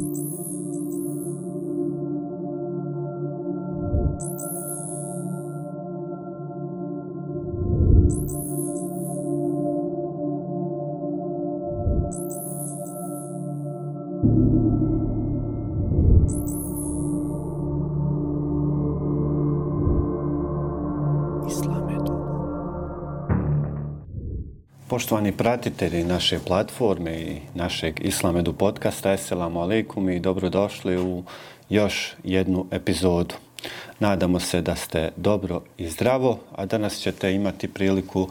Thank 0.00 0.16
you. 0.16 0.29
Poštovani 25.10 25.36
pratitelji 25.36 26.04
naše 26.04 26.38
platforme 26.38 27.20
i 27.20 27.40
našeg 27.54 28.00
Islamedu 28.00 28.52
podcasta, 28.52 29.12
Esselamu 29.12 29.60
alaikum 29.60 30.10
i 30.10 30.20
dobrodošli 30.20 30.98
u 30.98 31.24
još 31.68 32.14
jednu 32.24 32.66
epizodu. 32.70 33.34
Nadamo 33.98 34.40
se 34.40 34.60
da 34.60 34.76
ste 34.76 35.12
dobro 35.16 35.62
i 35.78 35.88
zdravo, 35.88 36.38
a 36.56 36.66
danas 36.66 36.98
ćete 36.98 37.34
imati 37.34 37.68
priliku 37.68 38.28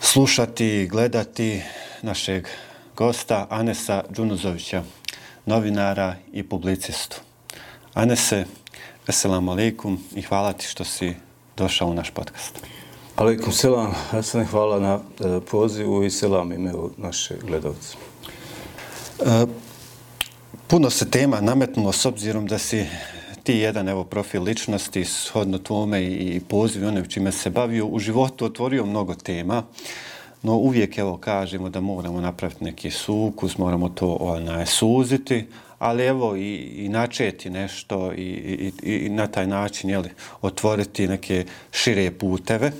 slušati 0.00 0.66
i 0.66 0.88
gledati 0.88 1.62
našeg 2.02 2.46
gosta 2.96 3.46
Anesa 3.50 4.02
Džunuzovića, 4.12 4.82
novinara 5.46 6.14
i 6.32 6.42
publicistu. 6.42 7.20
Anese, 7.94 8.44
Esselamu 9.08 9.50
alaikum 9.50 10.04
i 10.14 10.22
hvala 10.22 10.52
ti 10.52 10.66
što 10.66 10.84
si 10.84 11.14
došao 11.56 11.88
u 11.88 11.94
naš 11.94 12.10
podcast. 12.10 12.77
Aleikum 13.18 13.52
selam, 13.52 13.94
Hasan, 14.10 14.44
hvala 14.46 14.78
na 14.80 14.94
e, 14.94 15.40
pozivu 15.50 16.04
i 16.04 16.10
selam 16.10 16.52
ime 16.52 16.72
naše 16.96 17.34
gledalce. 17.46 17.96
E, 19.18 19.46
puno 20.66 20.90
se 20.90 21.10
tema 21.10 21.40
nametnulo 21.40 21.92
s 21.92 22.06
obzirom 22.06 22.46
da 22.46 22.58
si 22.58 22.86
ti 23.42 23.54
jedan 23.54 23.88
evo 23.88 24.04
profil 24.04 24.42
ličnosti 24.42 25.04
shodno 25.04 25.58
tvome 25.58 26.02
i 26.04 26.40
poziv 26.48 26.88
one 26.88 27.04
čime 27.08 27.32
se 27.32 27.50
bavio 27.50 27.86
u 27.86 27.98
životu 27.98 28.44
otvorio 28.44 28.86
mnogo 28.86 29.14
tema. 29.14 29.62
No 30.42 30.56
uvijek 30.56 30.98
evo 30.98 31.16
kažemo 31.16 31.68
da 31.68 31.80
moramo 31.80 32.20
napraviti 32.20 32.64
neki 32.64 32.90
sukus, 32.90 33.58
moramo 33.58 33.88
to 33.88 34.16
onaj 34.20 34.66
suziti, 34.66 35.46
ali 35.78 36.04
evo 36.06 36.36
i, 36.36 36.54
i 36.56 36.88
načeti 36.88 37.50
nešto 37.50 38.12
i, 38.12 38.22
i, 38.82 38.92
i 38.96 39.08
na 39.08 39.26
taj 39.26 39.46
način 39.46 39.90
jeli, 39.90 40.10
otvoriti 40.42 41.08
neke 41.08 41.44
šire 41.72 42.10
puteve. 42.10 42.72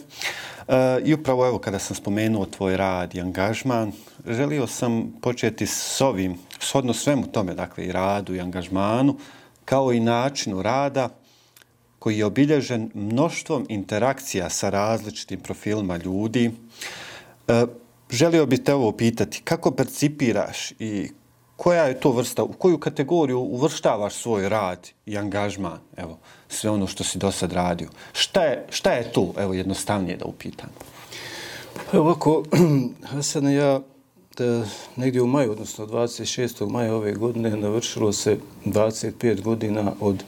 E, 0.69 1.01
I 1.05 1.15
upravo 1.15 1.47
evo 1.47 1.59
kada 1.59 1.79
sam 1.79 1.97
spomenuo 1.97 2.47
tvoj 2.47 2.77
rad 2.77 3.15
i 3.15 3.21
angažman, 3.21 3.93
želio 4.27 4.67
sam 4.67 5.13
početi 5.23 5.67
s 5.67 6.01
ovim, 6.01 6.39
shodno 6.61 6.93
svemu 6.95 7.27
tome, 7.27 7.55
dakle 7.55 7.85
i 7.85 7.93
radu 7.93 8.35
i 8.35 8.41
angažmanu, 8.41 9.17
kao 9.65 9.93
i 9.93 10.01
načinu 10.01 10.63
rada 10.63 11.09
koji 11.99 12.19
je 12.19 12.25
obilježen 12.25 12.91
mnoštvom 12.95 13.67
interakcija 13.69 14.51
sa 14.51 14.71
različitim 14.71 15.41
profilima 15.41 15.97
ljudi. 15.97 16.51
E, 17.49 17.67
želio 18.11 18.47
bih 18.47 18.61
te 18.65 18.75
ovo 18.75 18.93
pitati, 18.93 19.41
kako 19.45 19.71
percipiraš 19.71 20.71
i 20.79 21.11
koja 21.57 21.85
je 21.85 22.01
to 22.01 22.13
vrsta, 22.13 22.43
u 22.43 22.53
koju 22.53 22.79
kategoriju 22.79 23.39
uvrštavaš 23.39 24.15
svoj 24.15 24.49
rad 24.49 24.89
i 25.07 25.19
angažman, 25.19 25.79
evo, 25.97 26.19
sve 26.49 26.71
ono 26.71 26.87
što 26.87 27.05
si 27.05 27.19
do 27.19 27.33
sad 27.33 27.53
radio. 27.53 27.89
Šta 28.13 28.43
je, 28.43 28.67
šta 28.71 28.93
je 28.93 29.13
to, 29.13 29.33
evo, 29.39 29.55
jednostavnije 29.55 30.17
da 30.17 30.25
upitam? 30.25 30.71
Pa 31.75 31.97
evo 31.97 32.05
ovako, 32.05 32.43
Hasan, 33.11 33.53
ja 33.53 33.81
da, 34.39 34.65
negdje 34.97 35.23
u 35.23 35.27
maju, 35.27 35.53
odnosno 35.53 35.87
26. 35.87 36.71
maja 36.71 36.95
ove 36.95 37.13
godine, 37.13 37.51
navršilo 37.51 38.13
se 38.13 38.39
25 38.65 39.43
godina 39.43 39.93
od 40.01 40.25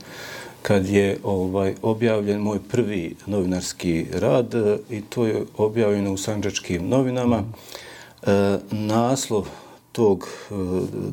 kad 0.63 0.89
je 0.89 1.19
ovaj 1.23 1.75
objavljen 1.83 2.41
moj 2.41 2.59
prvi 2.71 3.17
novinarski 3.27 4.07
rad 4.13 4.55
i 4.91 5.01
to 5.01 5.27
je 5.27 5.45
objavljeno 5.57 6.13
u 6.13 6.17
Sanđačkim 6.17 6.89
novinama. 6.89 7.43
E, 8.23 8.59
naslov 8.71 9.49
tog 9.93 10.29
e, 10.29 10.55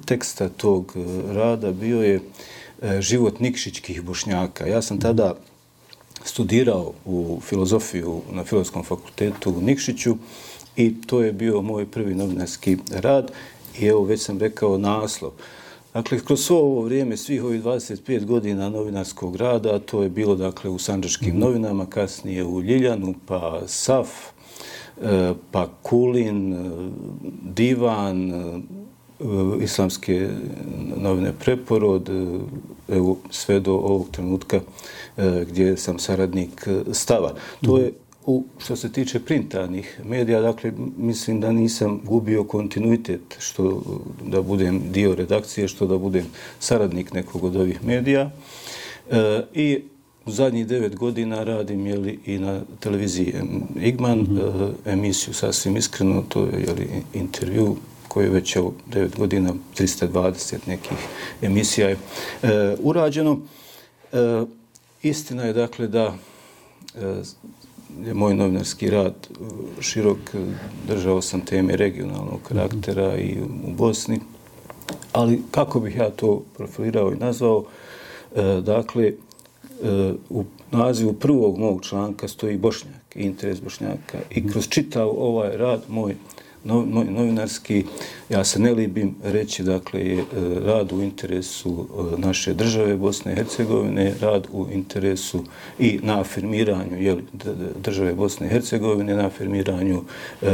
teksta, 0.06 0.50
tog 0.50 0.94
e, 0.96 1.34
rada 1.34 1.72
bio 1.72 2.02
je 2.02 2.19
e, 2.81 3.02
život 3.02 3.40
nikšićkih 3.40 4.02
bošnjaka. 4.02 4.68
Ja 4.68 4.81
sam 4.81 5.00
tada 5.00 5.35
studirao 6.24 6.94
u 7.06 7.40
filozofiju 7.44 8.22
na 8.31 8.44
Filozofskom 8.44 8.84
fakultetu 8.84 9.52
u 9.52 9.62
Nikšiću 9.62 10.18
i 10.75 11.02
to 11.02 11.22
je 11.22 11.34
bio 11.34 11.62
moj 11.62 11.85
prvi 11.85 12.16
novinarski 12.16 12.78
rad 12.91 13.31
i 13.79 13.85
evo 13.85 14.03
već 14.03 14.22
sam 14.22 14.40
rekao 14.40 14.78
naslov. 14.78 15.31
Dakle, 15.97 16.19
kroz 16.19 16.46
svo 16.46 16.58
ovo 16.58 16.81
vrijeme, 16.81 17.18
svih 17.18 17.44
ovih 17.44 17.63
25 17.63 18.25
godina 18.25 18.69
novinarskog 18.69 19.35
rada, 19.35 19.80
to 19.80 20.03
je 20.03 20.09
bilo 20.09 20.35
dakle 20.35 20.69
u 20.69 20.80
Sanđačkim 20.80 21.30
mhm. 21.30 21.40
novinama, 21.40 21.85
kasnije 21.85 22.44
u 22.44 22.62
Ljiljanu, 22.62 23.13
pa 23.25 23.62
SAF, 23.68 24.09
E, 25.02 25.34
pa 25.52 25.68
Kulin, 25.81 26.53
e, 26.53 26.58
Divan, 27.53 28.31
e, 28.31 28.62
islamske 29.62 30.30
novine 30.96 31.34
Preporod, 31.40 32.09
evo 32.88 33.18
sve 33.29 33.59
do 33.59 33.74
ovog 33.74 34.08
trenutka 34.12 34.59
gdje 35.47 35.78
sam 35.78 36.00
saradnik 36.00 36.68
stava. 36.91 37.34
To 37.62 37.78
je 37.78 37.94
u, 38.28 38.44
što 38.58 38.76
se 38.76 38.92
tiče 38.92 39.20
printanih 39.20 40.00
medija, 40.06 40.42
dakle, 40.42 40.72
mislim 40.98 41.40
da 41.42 41.52
nisam 41.52 42.02
gubio 42.04 42.44
kontinuitet 42.44 43.22
što 43.40 43.82
da 44.26 44.42
budem 44.42 44.82
dio 44.92 45.16
redakcije, 45.16 45.68
što 45.68 45.88
da 45.88 45.98
budem 45.98 46.26
saradnik 46.60 47.14
nekog 47.14 47.44
od 47.44 47.56
ovih 47.56 47.84
medija. 47.84 48.32
E, 49.12 49.42
I 49.54 49.82
U 50.28 50.32
zadnjih 50.32 50.68
devet 50.68 50.96
godina 50.96 51.44
radim 51.44 51.86
jeli, 51.88 52.20
i 52.26 52.40
na 52.40 52.62
televiziji 52.80 53.34
Igman, 53.82 54.20
mm 54.20 54.28
-hmm. 54.28 54.72
emisiju 54.86 55.34
sasvim 55.34 55.78
iskreno, 55.78 56.24
to 56.30 56.42
je 56.46 56.64
jeli, 56.68 56.90
intervju 57.14 57.78
koji 58.08 58.26
je 58.26 58.30
već 58.30 58.56
evo, 58.56 58.74
devet 58.86 59.18
godina, 59.18 59.54
320 59.78 60.68
nekih 60.68 60.98
emisija 61.42 61.90
je 61.90 61.98
e, 62.44 62.76
urađeno. 62.80 63.40
E, 64.12 64.44
istina 65.04 65.44
je 65.44 65.54
dakle 65.54 65.88
da 65.88 66.16
e, 66.96 67.24
je 68.06 68.13
moj 68.13 68.35
novinarski 68.35 68.90
rad 68.90 69.16
uh, 69.40 69.47
širok, 69.80 70.18
uh, 70.34 70.41
držao 70.88 71.22
sam 71.22 71.41
teme 71.41 71.75
regionalnog 71.75 72.40
karaktera 72.47 73.18
i 73.18 73.38
u 73.41 73.72
Bosni, 73.72 74.19
ali 75.13 75.41
kako 75.52 75.80
bih 75.80 75.96
ja 75.96 76.09
to 76.09 76.44
profilirao 76.58 77.13
i 77.13 77.16
nazvao, 77.16 77.63
e, 78.35 78.62
dakle, 78.62 79.13
u 80.30 80.44
nazivu 80.72 81.13
prvog 81.13 81.58
mog 81.58 81.84
članka 81.85 82.28
stoji 82.28 82.58
Bošnjak, 82.58 83.16
interes 83.16 83.62
Bošnjaka. 83.62 84.18
I 84.29 84.47
kroz 84.50 84.68
čitav 84.69 85.09
ovaj 85.09 85.58
rad 85.58 85.81
moj 85.88 86.16
novinarski, 87.09 87.85
ja 88.29 88.44
se 88.44 88.59
ne 88.59 88.73
libim 88.73 89.16
reći, 89.23 89.63
dakle, 89.63 90.00
je 90.01 90.19
e, 90.19 90.23
rad 90.66 90.91
u 90.91 91.01
interesu 91.01 91.88
e, 92.16 92.17
naše 92.17 92.53
države 92.53 92.97
Bosne 92.97 93.31
i 93.31 93.35
Hercegovine, 93.35 94.13
rad 94.22 94.47
u 94.51 94.67
interesu 94.73 95.44
i 95.79 96.00
na 96.03 96.19
afirmiranju 96.19 97.01
jeli, 97.01 97.23
države 97.83 98.13
Bosne 98.13 98.47
i 98.47 98.50
Hercegovine, 98.50 99.16
na 99.16 99.25
afirmiranju 99.25 100.01
e, 100.41 100.47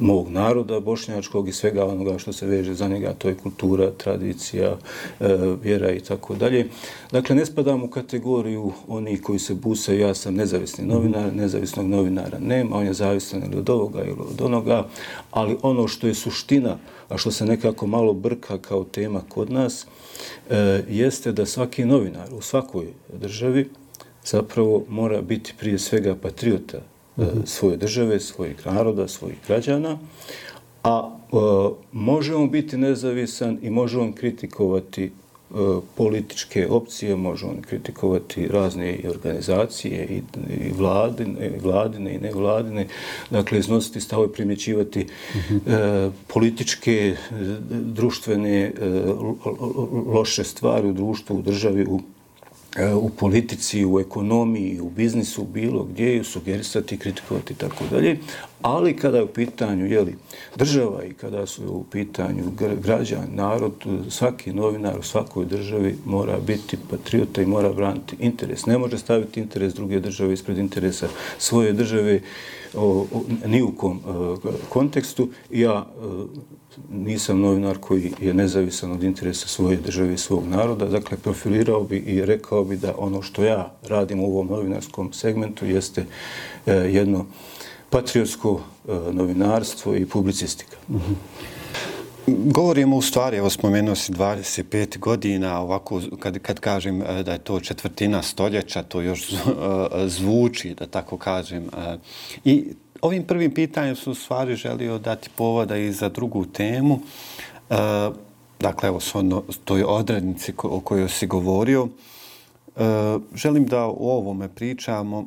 mog 0.00 0.28
naroda 0.28 0.80
bošnjačkog 0.80 1.48
i 1.48 1.52
svega 1.52 1.86
onoga 1.86 2.18
što 2.18 2.32
se 2.32 2.46
veže 2.46 2.74
za 2.74 2.88
njega, 2.88 3.14
to 3.18 3.28
je 3.28 3.34
kultura, 3.34 3.90
tradicija, 3.90 4.76
e, 5.20 5.36
vjera 5.62 5.92
i 5.92 6.00
tako 6.00 6.34
dalje. 6.34 6.68
Dakle, 7.12 7.36
ne 7.36 7.46
spadam 7.46 7.82
u 7.82 7.88
kategoriju 7.88 8.72
onih 8.88 9.22
koji 9.22 9.38
se 9.38 9.54
busaju, 9.54 10.00
ja 10.00 10.14
sam 10.14 10.34
nezavisni 10.34 10.86
novinar, 10.86 11.34
nezavisnog 11.34 11.86
novinara 11.86 12.38
nema, 12.38 12.76
on 12.76 12.86
je 12.86 12.92
zavisan 12.92 13.42
ili 13.44 13.56
od 13.56 13.70
ovoga 13.70 14.04
ili 14.04 14.16
od 14.30 14.40
onoga, 14.40 14.86
ali 15.30 15.56
ono 15.62 15.88
što 15.88 16.06
je 16.06 16.14
suština, 16.14 16.78
a 17.08 17.18
što 17.18 17.30
se 17.30 17.46
nekako 17.46 17.86
malo 17.86 18.12
brka 18.12 18.58
kao 18.58 18.84
tema 18.84 19.20
kod 19.28 19.50
nas, 19.50 19.86
e, 20.50 20.84
jeste 20.88 21.32
da 21.32 21.46
svaki 21.46 21.84
novinar 21.84 22.28
u 22.32 22.40
svakoj 22.40 22.86
državi 23.12 23.70
zapravo 24.24 24.84
mora 24.88 25.22
biti 25.22 25.54
prije 25.58 25.78
svega 25.78 26.16
patriota 26.22 26.78
e, 26.78 27.22
mhm. 27.22 27.40
svoje 27.44 27.76
države, 27.76 28.20
svojih 28.20 28.66
naroda, 28.66 29.08
svojih 29.08 29.38
građana, 29.46 29.98
a 30.82 31.10
e, 31.10 31.36
možemo 31.92 32.46
biti 32.46 32.76
nezavisan 32.76 33.58
i 33.62 33.70
možemo 33.70 34.12
kritikovati 34.14 35.12
E, 35.50 35.56
političke 35.94 36.68
opcije, 36.68 37.16
može 37.16 37.46
on 37.46 37.60
kritikovati 37.60 38.48
razne 38.48 38.98
organizacije 39.08 40.04
i, 40.04 40.22
i 40.66 40.72
vladine, 40.72 41.50
vladine 41.62 42.14
i 42.14 42.18
nevladine, 42.18 42.86
dakle 43.30 43.58
iznositi 43.58 44.00
stave, 44.00 44.32
primjećivati 44.32 45.00
mm 45.00 45.38
-hmm. 45.38 46.08
e, 46.08 46.10
političke, 46.26 46.92
e, 46.92 47.34
društvene, 47.70 48.60
e, 48.60 48.72
loše 50.06 50.44
stvari 50.44 50.88
u 50.88 50.92
društvu, 50.92 51.36
u 51.36 51.42
državi, 51.42 51.86
u 51.88 52.00
e, 52.76 52.94
u 52.94 53.10
politici, 53.10 53.84
u 53.86 54.00
ekonomiji, 54.00 54.80
u 54.80 54.90
biznisu, 54.90 55.44
bilo 55.44 55.84
gdje, 55.84 56.24
sugerisati, 56.24 56.98
kritikovati 56.98 57.52
i 57.52 57.56
tako 57.56 57.84
dalje. 57.90 58.18
Ali 58.64 58.96
kada 58.96 59.16
je 59.16 59.24
u 59.24 59.26
pitanju 59.26 59.86
jeli, 59.86 60.14
država 60.56 61.04
i 61.04 61.12
kada 61.12 61.46
su 61.46 61.62
u 61.68 61.84
pitanju 61.90 62.44
građan, 62.82 63.28
narod, 63.34 63.72
svaki 64.08 64.52
novinar 64.52 64.98
u 64.98 65.02
svakoj 65.02 65.44
državi 65.44 65.96
mora 66.04 66.38
biti 66.40 66.76
patriota 66.90 67.42
i 67.42 67.46
mora 67.46 67.72
braniti 67.72 68.16
interes. 68.20 68.66
Ne 68.66 68.78
može 68.78 68.98
staviti 68.98 69.40
interes 69.40 69.74
druge 69.74 70.00
države 70.00 70.32
ispred 70.32 70.58
interesa 70.58 71.08
svoje 71.38 71.72
države 71.72 72.20
o, 72.74 73.06
o, 73.12 73.24
ni 73.46 73.62
u 73.62 73.72
kom 73.72 74.00
o, 74.06 74.36
kontekstu. 74.68 75.28
Ja 75.50 75.74
o, 75.74 76.26
nisam 76.90 77.40
novinar 77.40 77.78
koji 77.78 78.12
je 78.20 78.34
nezavisan 78.34 78.92
od 78.92 79.02
interesa 79.02 79.48
svoje 79.48 79.76
države 79.76 80.14
i 80.14 80.18
svog 80.18 80.48
naroda. 80.48 80.86
Dakle, 80.86 81.16
profilirao 81.16 81.82
bi 81.82 81.96
i 81.96 82.24
rekao 82.24 82.64
bi 82.64 82.76
da 82.76 82.94
ono 82.98 83.22
što 83.22 83.44
ja 83.44 83.74
radim 83.88 84.20
u 84.20 84.26
ovom 84.26 84.46
novinarskom 84.46 85.12
segmentu 85.12 85.66
jeste 85.66 86.06
e, 86.66 86.72
jedno 86.72 87.26
patriotsko 87.94 88.60
e, 88.88 88.92
novinarstvo 89.12 89.94
i 89.96 90.06
publicistika. 90.06 90.76
Mm. 90.88 90.96
Govorimo 92.26 92.96
u 92.96 93.02
stvari, 93.02 93.36
evo 93.36 93.50
spomenuo 93.50 93.94
si 93.94 94.12
25 94.12 94.98
godina, 94.98 95.60
ovako 95.60 96.00
kad, 96.18 96.38
kad 96.38 96.60
kažem 96.60 97.02
e, 97.02 97.22
da 97.22 97.32
je 97.32 97.38
to 97.38 97.60
četvrtina 97.60 98.22
stoljeća, 98.22 98.82
to 98.82 99.00
još 99.00 99.32
e, 99.32 99.36
zvuči, 100.06 100.74
da 100.74 100.86
tako 100.86 101.18
kažem. 101.18 101.68
I 102.44 102.64
ovim 103.00 103.24
prvim 103.24 103.54
pitanjem 103.54 103.96
su 103.96 104.10
u 104.10 104.14
stvari 104.14 104.56
želio 104.56 104.98
dati 104.98 105.30
povoda 105.36 105.76
i 105.76 105.92
za 105.92 106.08
drugu 106.08 106.44
temu. 106.44 107.00
Dakle, 108.60 108.88
evo, 108.88 109.00
shodno 109.00 109.42
toj 109.64 109.82
odrednici 109.82 110.52
o 110.62 110.80
kojoj 110.80 111.08
si 111.08 111.26
govorio, 111.26 111.88
želim 113.34 113.66
da 113.66 113.84
o 113.84 113.96
ovome 113.98 114.48
pričamo, 114.48 115.26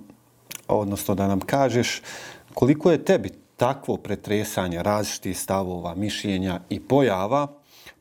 odnosno 0.68 1.16
da 1.16 1.28
nam 1.28 1.40
kažeš 1.40 2.02
koliko 2.58 2.92
je 2.92 3.06
tebi 3.06 3.30
takvo 3.58 3.98
pretresanje 3.98 4.84
različitih 4.84 5.40
stavova, 5.40 5.96
mišljenja 5.96 6.60
i 6.70 6.80
pojava 6.80 7.48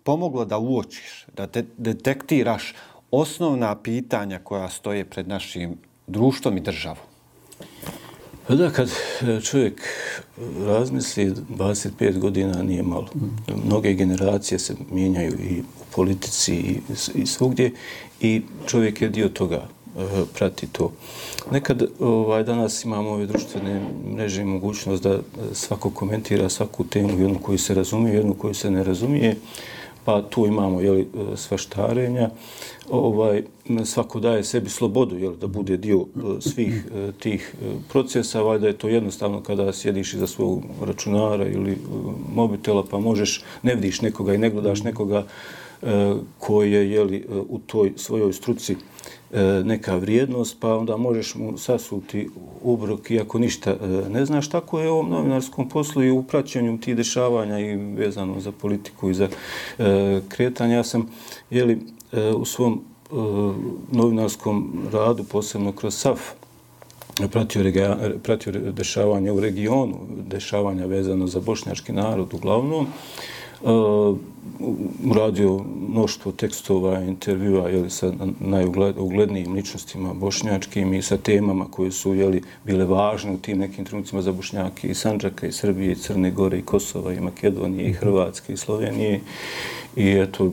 pomoglo 0.02 0.44
da 0.44 0.58
uočiš, 0.58 1.26
da 1.36 1.46
te 1.46 1.64
detektiraš 1.76 2.74
osnovna 3.10 3.74
pitanja 3.82 4.38
koja 4.38 4.68
stoje 4.68 5.04
pred 5.04 5.28
našim 5.28 5.76
društvom 6.06 6.56
i 6.56 6.60
državom? 6.60 7.04
Pa 8.46 8.54
da, 8.54 8.70
kad 8.70 8.88
e, 8.88 9.40
čovjek 9.40 9.80
e, 9.80 10.40
razmisli, 10.66 11.34
25 11.50 12.18
godina 12.18 12.62
nije 12.62 12.82
malo. 12.82 13.08
Mnoge 13.64 13.94
generacije 13.94 14.58
se 14.58 14.74
mijenjaju 14.90 15.32
i 15.40 15.60
u 15.60 15.92
politici 15.94 16.54
i, 16.54 16.80
i 17.14 17.26
svugdje 17.26 17.72
i 18.20 18.42
čovjek 18.66 19.02
je 19.02 19.08
dio 19.08 19.28
toga. 19.28 19.68
Eh, 19.98 20.24
prati 20.34 20.66
to. 20.66 20.92
Nekad 21.50 21.82
ovaj, 22.00 22.44
danas 22.44 22.84
imamo 22.84 23.10
ove 23.10 23.26
društvene 23.26 23.80
mreže 24.14 24.42
i 24.42 24.44
mogućnost 24.44 25.02
da 25.02 25.10
eh, 25.10 25.20
svako 25.52 25.90
komentira 25.90 26.48
svaku 26.48 26.84
temu, 26.84 27.20
jednu 27.20 27.38
koju 27.42 27.58
se 27.58 27.74
razumije, 27.74 28.16
jednu 28.16 28.34
koju 28.34 28.54
se 28.54 28.70
ne 28.70 28.84
razumije, 28.84 29.36
pa 30.04 30.22
tu 30.22 30.46
imamo 30.46 30.80
jeli, 30.80 31.00
eh, 31.00 31.36
svaštarenja. 31.36 32.30
Ovaj, 32.90 33.42
svako 33.84 34.20
daje 34.20 34.44
sebi 34.44 34.70
slobodu 34.70 35.18
jeli, 35.18 35.36
da 35.36 35.46
bude 35.46 35.76
dio 35.76 36.04
svih 36.40 36.86
tih 37.18 37.54
procesa, 37.88 38.42
valjda 38.42 38.66
je 38.66 38.78
to 38.78 38.88
jednostavno 38.88 39.42
kada 39.42 39.72
sjediš 39.72 40.14
iza 40.14 40.26
svog 40.26 40.62
računara 40.80 41.48
ili 41.48 41.78
mobitela, 42.34 42.84
pa 42.90 42.98
možeš, 42.98 43.42
ne 43.62 43.74
vidiš 43.74 44.00
nekoga 44.00 44.34
i 44.34 44.38
ne 44.38 44.50
gledaš 44.50 44.82
nekoga 44.82 45.26
koji 46.38 46.72
je 46.72 46.90
jeli, 46.90 47.26
u 47.48 47.58
toj 47.58 47.92
svojoj 47.96 48.32
struci 48.32 48.76
E, 49.32 49.42
neka 49.64 49.96
vrijednost, 49.96 50.56
pa 50.60 50.76
onda 50.76 50.96
možeš 50.96 51.34
mu 51.34 51.58
sasuti 51.58 52.28
ubrok 52.62 53.10
iako 53.10 53.38
ništa 53.38 53.70
e, 53.70 53.86
ne 54.10 54.26
znaš. 54.26 54.48
Tako 54.48 54.80
je 54.80 54.90
u 54.90 54.92
ovom 54.92 55.10
novinarskom 55.10 55.68
poslu 55.68 56.02
i 56.02 56.10
u 56.10 56.22
praćenju 56.22 56.78
tih 56.78 56.96
dešavanja 56.96 57.58
i 57.58 57.76
vezano 57.76 58.40
za 58.40 58.52
politiku 58.52 59.10
i 59.10 59.14
za 59.14 59.28
e, 59.78 60.20
kretanje. 60.28 60.74
Ja 60.74 60.84
sam 60.84 61.08
jeli, 61.50 61.80
e, 62.12 62.30
u 62.30 62.44
svom 62.44 62.84
novinarskom 63.92 64.88
radu, 64.92 65.24
posebno 65.24 65.72
kroz 65.72 65.94
SAF, 65.94 66.20
pratio, 67.32 67.62
pratio 68.22 68.52
dešavanja 68.52 69.32
u 69.32 69.40
regionu, 69.40 69.98
dešavanja 70.28 70.86
vezano 70.86 71.26
za 71.26 71.40
bošnjački 71.40 71.92
narod 71.92 72.34
uglavnom 72.34 72.86
uradio 75.04 75.64
mnoštvo 75.88 76.32
tekstova, 76.32 77.00
intervjua 77.02 77.68
jeli, 77.68 77.90
sa 77.90 78.12
najuglednijim 78.40 79.52
ličnostima 79.54 80.14
bošnjačkim 80.14 80.94
i 80.94 81.02
sa 81.02 81.16
temama 81.16 81.66
koje 81.70 81.90
su 81.90 82.14
jeli, 82.14 82.42
bile 82.64 82.84
važne 82.84 83.32
u 83.32 83.38
tim 83.38 83.58
nekim 83.58 83.84
trenucima 83.84 84.22
za 84.22 84.32
bošnjake 84.32 84.88
i 84.88 84.94
Sanđaka, 84.94 85.46
i 85.46 85.52
Srbije, 85.52 85.92
i 85.92 85.96
Crne 85.96 86.30
Gore, 86.30 86.58
i 86.58 86.62
Kosova, 86.62 87.12
i 87.12 87.20
Makedonije, 87.20 87.90
i 87.90 87.92
Hrvatske, 87.92 88.52
i 88.52 88.56
Slovenije. 88.56 89.20
I 89.96 90.10
eto, 90.10 90.52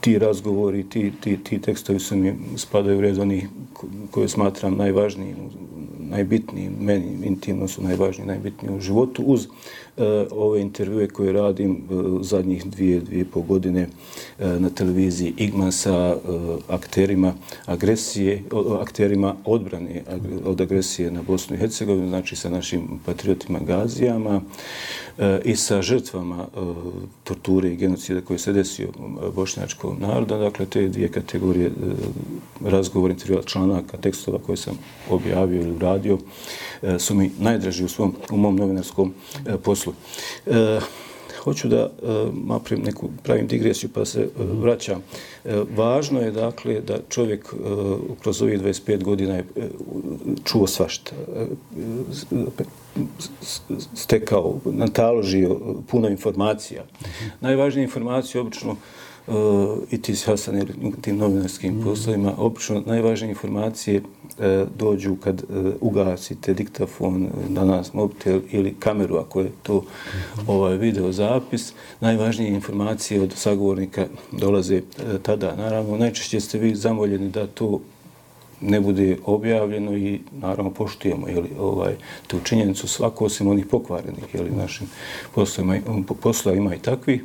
ti 0.00 0.18
razgovori, 0.18 0.88
ti, 0.88 1.12
ti, 1.20 1.36
ti 1.44 1.58
tekstovi 1.58 1.98
su 1.98 2.16
mi 2.16 2.34
spadaju 2.56 2.98
u 2.98 3.00
red 3.00 3.18
onih 3.18 3.48
koje 4.10 4.28
smatram 4.28 4.76
najvažnijim, 4.76 5.36
najbitniji, 6.14 6.70
meni 6.80 7.26
intimno 7.26 7.68
su 7.68 7.82
najvažniji, 7.82 8.26
najbitniji 8.26 8.76
u 8.76 8.80
životu, 8.80 9.22
uz 9.26 9.48
E, 9.96 10.26
ove 10.30 10.60
intervjue 10.60 11.08
koje 11.08 11.32
radim 11.32 11.72
e, 11.72 11.94
zadnjih 12.20 12.64
dvije, 12.64 13.00
dvije 13.00 13.20
i 13.20 13.24
pol 13.24 13.42
godine 13.42 13.80
e, 14.38 14.46
na 14.46 14.70
televiziji 14.70 15.34
Igman 15.36 15.72
sa 15.72 15.92
e, 15.92 16.18
akterima 16.68 17.34
agresije, 17.66 18.42
akterima 18.80 19.36
odbrane 19.44 20.02
od 20.44 20.60
agresije 20.60 21.10
na 21.10 21.22
Bosnu 21.22 21.56
i 21.56 21.58
Hercegovinu, 21.58 22.08
znači 22.08 22.36
sa 22.36 22.50
našim 22.50 23.00
patriotima 23.06 23.58
Gazijama 23.58 24.40
e, 25.18 25.40
i 25.44 25.56
sa 25.56 25.82
žrtvama 25.82 26.46
e, 26.56 26.58
torture 27.24 27.72
i 27.72 27.76
genocida 27.76 28.20
koji 28.20 28.38
se 28.38 28.52
desio 28.52 28.88
bošnjačkom 29.34 29.96
naroda. 30.00 30.38
Dakle, 30.38 30.66
te 30.66 30.88
dvije 30.88 31.08
kategorije 31.08 31.66
e, 31.66 31.70
razgovor, 32.64 33.10
intervjua, 33.10 33.42
članaka, 33.42 33.96
tekstova 33.96 34.38
koje 34.38 34.56
sam 34.56 34.78
objavio 35.10 35.60
ili 35.60 35.76
uradio 35.76 36.18
e, 36.82 36.98
su 36.98 37.14
mi 37.14 37.30
najdraži 37.38 37.84
u 37.84 37.88
svom, 37.88 38.14
u 38.30 38.36
mom 38.36 38.56
novinarskom 38.56 39.14
poslu 39.64 39.74
poslu. 39.74 39.92
E, 40.46 40.80
hoću 41.44 41.68
da 41.68 41.76
e, 41.76 41.88
napravim 42.46 42.84
neku, 42.84 43.08
pravim 43.22 43.46
digresiju 43.46 43.90
pa 43.94 44.04
se 44.04 44.20
e, 44.20 44.28
vraćam. 44.36 45.02
E, 45.44 45.62
važno 45.76 46.20
je 46.20 46.30
dakle 46.30 46.80
da 46.80 46.98
čovjek 47.08 47.54
kroz 48.22 48.42
ovih 48.42 48.60
25 48.60 49.02
godina 49.02 49.34
je 49.34 49.44
čuo 50.44 50.66
svašta. 50.66 51.12
Stekao, 53.94 54.58
nataložio 54.64 55.58
puno 55.88 56.08
informacija. 56.08 56.82
-hmm. 56.82 57.30
Najvažnije 57.40 57.84
informacije 57.84 58.40
obično 58.40 58.76
uh, 59.26 59.78
i 59.90 60.02
ti 60.02 60.16
si 60.16 60.26
Hasan 60.26 60.58
ili 60.58 60.92
tim 61.00 61.16
novinarskim 61.16 61.74
mm. 61.74 61.84
poslovima, 61.84 62.34
obično 62.38 62.82
najvažnije 62.86 63.30
informacije 63.30 64.00
uh, 64.00 64.44
dođu 64.78 65.16
kad 65.16 65.42
uh, 65.42 65.72
ugasite 65.80 66.54
diktafon 66.54 67.28
na 67.48 67.64
nas 67.64 67.92
mobitel 67.92 68.40
ili 68.50 68.74
kameru 68.78 69.16
ako 69.16 69.40
je 69.40 69.50
to 69.62 69.76
mm. 69.76 70.50
ovaj 70.50 70.76
video 70.76 71.12
zapis. 71.12 71.72
Najvažnije 72.00 72.50
informacije 72.50 73.22
od 73.22 73.32
sagovornika 73.36 74.06
dolaze 74.32 74.76
uh, 74.76 75.20
tada. 75.22 75.56
Naravno, 75.56 75.96
najčešće 75.98 76.40
ste 76.40 76.58
vi 76.58 76.74
zamoljeni 76.74 77.30
da 77.30 77.46
to 77.46 77.80
ne 78.60 78.80
bude 78.80 79.16
objavljeno 79.24 79.96
i 79.96 80.20
naravno 80.32 80.70
poštujemo 80.70 81.28
jeli, 81.28 81.50
ovaj, 81.58 81.94
tu 82.26 82.40
činjenicu 82.44 82.88
svako 82.88 83.24
osim 83.24 83.46
onih 83.46 83.66
pokvarenih 83.66 84.34
jeli, 84.34 84.50
našim 84.50 84.86
poslovima, 85.34 85.80
poslovima 86.22 86.62
ima 86.62 86.74
i 86.74 86.78
takvih. 86.78 87.22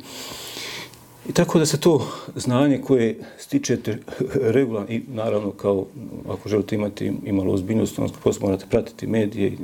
I 1.30 1.32
tako 1.32 1.58
da 1.58 1.66
se 1.66 1.80
to 1.80 2.06
znanje 2.36 2.78
koje 2.78 3.18
stičete 3.38 3.98
regularno 4.34 4.88
i 4.88 5.02
naravno 5.08 5.50
kao 5.50 5.86
ako 6.28 6.48
želite 6.48 6.74
imati 6.74 7.12
imalo 7.24 7.52
ozbiljnost, 7.52 7.98
ono 7.98 8.08
posle 8.22 8.46
morate 8.46 8.66
pratiti 8.70 9.06
medije 9.06 9.48
i 9.48 9.58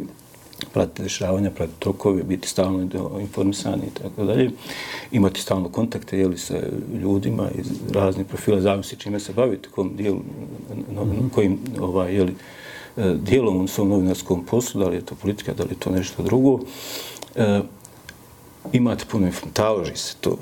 pratiti 0.72 1.02
dešavanja, 1.02 1.50
pratiti 1.50 1.80
tokove, 1.80 2.22
biti 2.22 2.48
stalno 2.48 2.88
informisani 3.20 3.82
i 3.86 4.02
tako 4.02 4.24
dalje. 4.24 4.50
Imati 5.12 5.40
stalno 5.40 5.68
kontakte 5.68 6.18
jeli, 6.18 6.38
sa 6.38 6.54
ljudima 7.02 7.48
iz 7.58 7.66
raznih 7.92 8.26
profila, 8.26 8.60
zavisi 8.60 8.96
čime 8.96 9.20
se 9.20 9.32
bavite, 9.32 9.68
kojim 9.68 9.96
dijelu, 9.96 10.20
no, 10.94 11.04
mhm. 11.04 11.28
kojim 11.28 11.58
ovaj, 11.80 12.14
jeli, 12.14 12.34
e, 12.96 13.14
dijelom 13.22 13.64
u 13.64 13.68
svom 13.68 13.88
novinarskom 13.88 14.44
poslu, 14.44 14.80
da 14.80 14.88
li 14.88 14.96
je 14.96 15.06
to 15.06 15.14
politika, 15.14 15.54
da 15.54 15.64
li 15.64 15.70
je 15.70 15.78
to 15.78 15.90
nešto 15.90 16.22
drugo. 16.22 16.60
E, 17.34 17.60
imate 18.72 19.04
puno 19.10 19.30
taloži 19.52 19.96
se 19.96 20.14
to. 20.20 20.38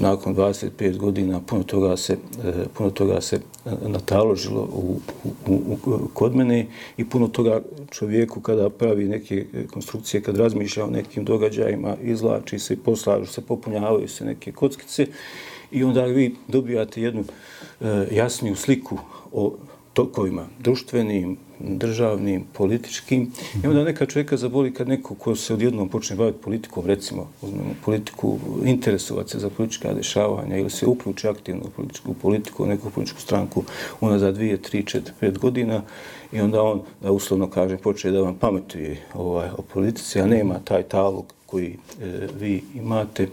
Nakon 0.00 0.34
25 0.34 0.96
godina 0.96 1.40
puno 1.40 1.62
toga 1.62 1.96
se 1.96 2.12
e, 2.12 2.52
puno 2.74 2.90
toga 2.90 3.20
se 3.20 3.36
e, 3.36 3.70
nataložilo 3.88 4.68
u, 4.72 5.00
u, 5.46 5.54
u, 5.86 6.08
kod 6.14 6.36
mene 6.36 6.66
i 6.96 7.04
puno 7.04 7.28
toga 7.28 7.60
čovjeku 7.90 8.40
kada 8.40 8.70
pravi 8.70 9.08
neke 9.08 9.46
e, 9.54 9.66
konstrukcije 9.66 10.22
kad 10.22 10.36
razmišlja 10.36 10.84
o 10.84 10.90
nekim 10.90 11.24
događajima 11.24 11.96
izlači 12.02 12.58
se 12.58 12.74
i 12.74 12.76
poslažu 12.76 13.26
se 13.26 13.40
popunjavaju 13.40 14.08
se 14.08 14.24
neke 14.24 14.52
kockice 14.52 15.06
i 15.70 15.84
onda 15.84 16.04
vi 16.04 16.36
dobijate 16.48 17.02
jednu 17.02 17.24
e, 17.80 18.06
jasniju 18.10 18.56
sliku 18.56 18.98
o 19.32 19.56
tokovima 19.92 20.46
društvenim 20.58 21.36
državnim, 21.60 22.44
političkim. 22.52 23.32
I 23.64 23.66
onda 23.66 23.84
neka 23.84 24.06
čovjeka 24.06 24.36
zaboli 24.36 24.74
kad 24.74 24.88
neko 24.88 25.14
ko 25.14 25.36
se 25.36 25.54
odjednom 25.54 25.88
počne 25.88 26.16
baviti 26.16 26.38
politikom, 26.42 26.86
recimo, 26.86 27.28
uzmemo 27.42 27.74
politiku, 27.84 28.38
interesovati 28.64 29.30
se 29.30 29.38
za 29.38 29.50
politička 29.50 29.94
dešavanja 29.94 30.56
ili 30.56 30.70
se 30.70 30.86
uključi 30.86 31.28
aktivno 31.28 31.62
u 31.64 31.70
političku 31.70 32.14
politiku, 32.14 32.66
neku 32.66 32.90
političku 32.90 33.20
stranku, 33.20 33.64
ona 34.00 34.18
za 34.18 34.32
dvije, 34.32 34.62
tri, 34.62 34.82
četiri, 34.82 35.14
pet 35.20 35.38
godina 35.38 35.82
i 36.32 36.40
onda 36.40 36.62
on, 36.62 36.82
da 37.02 37.12
uslovno 37.12 37.50
kaže, 37.50 37.76
počne 37.76 38.10
da 38.10 38.20
vam 38.20 38.34
pametuje 38.34 39.02
ovaj, 39.14 39.48
o 39.56 39.62
politici, 39.62 40.20
a 40.20 40.26
nema 40.26 40.58
taj 40.64 40.82
talog 40.82 41.34
koji 41.46 41.76
e, 42.02 42.28
vi 42.40 42.62
imate 42.74 43.28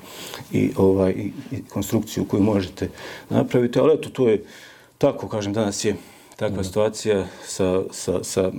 i 0.52 0.72
ovaj 0.78 1.12
i, 1.12 1.32
i 1.52 1.62
konstrukciju 1.70 2.26
koju 2.26 2.44
možete 2.44 2.90
napraviti. 3.30 3.80
Ali 3.80 3.94
eto, 3.94 4.10
to 4.10 4.30
je 4.30 4.44
tako, 4.98 5.28
kažem, 5.28 5.54
danas 5.54 5.86
je 5.86 5.96
takva 6.36 6.62
mm. 6.62 6.64
situacija 6.64 7.28
sa, 7.46 7.82
sa, 7.92 8.24
sa 8.24 8.52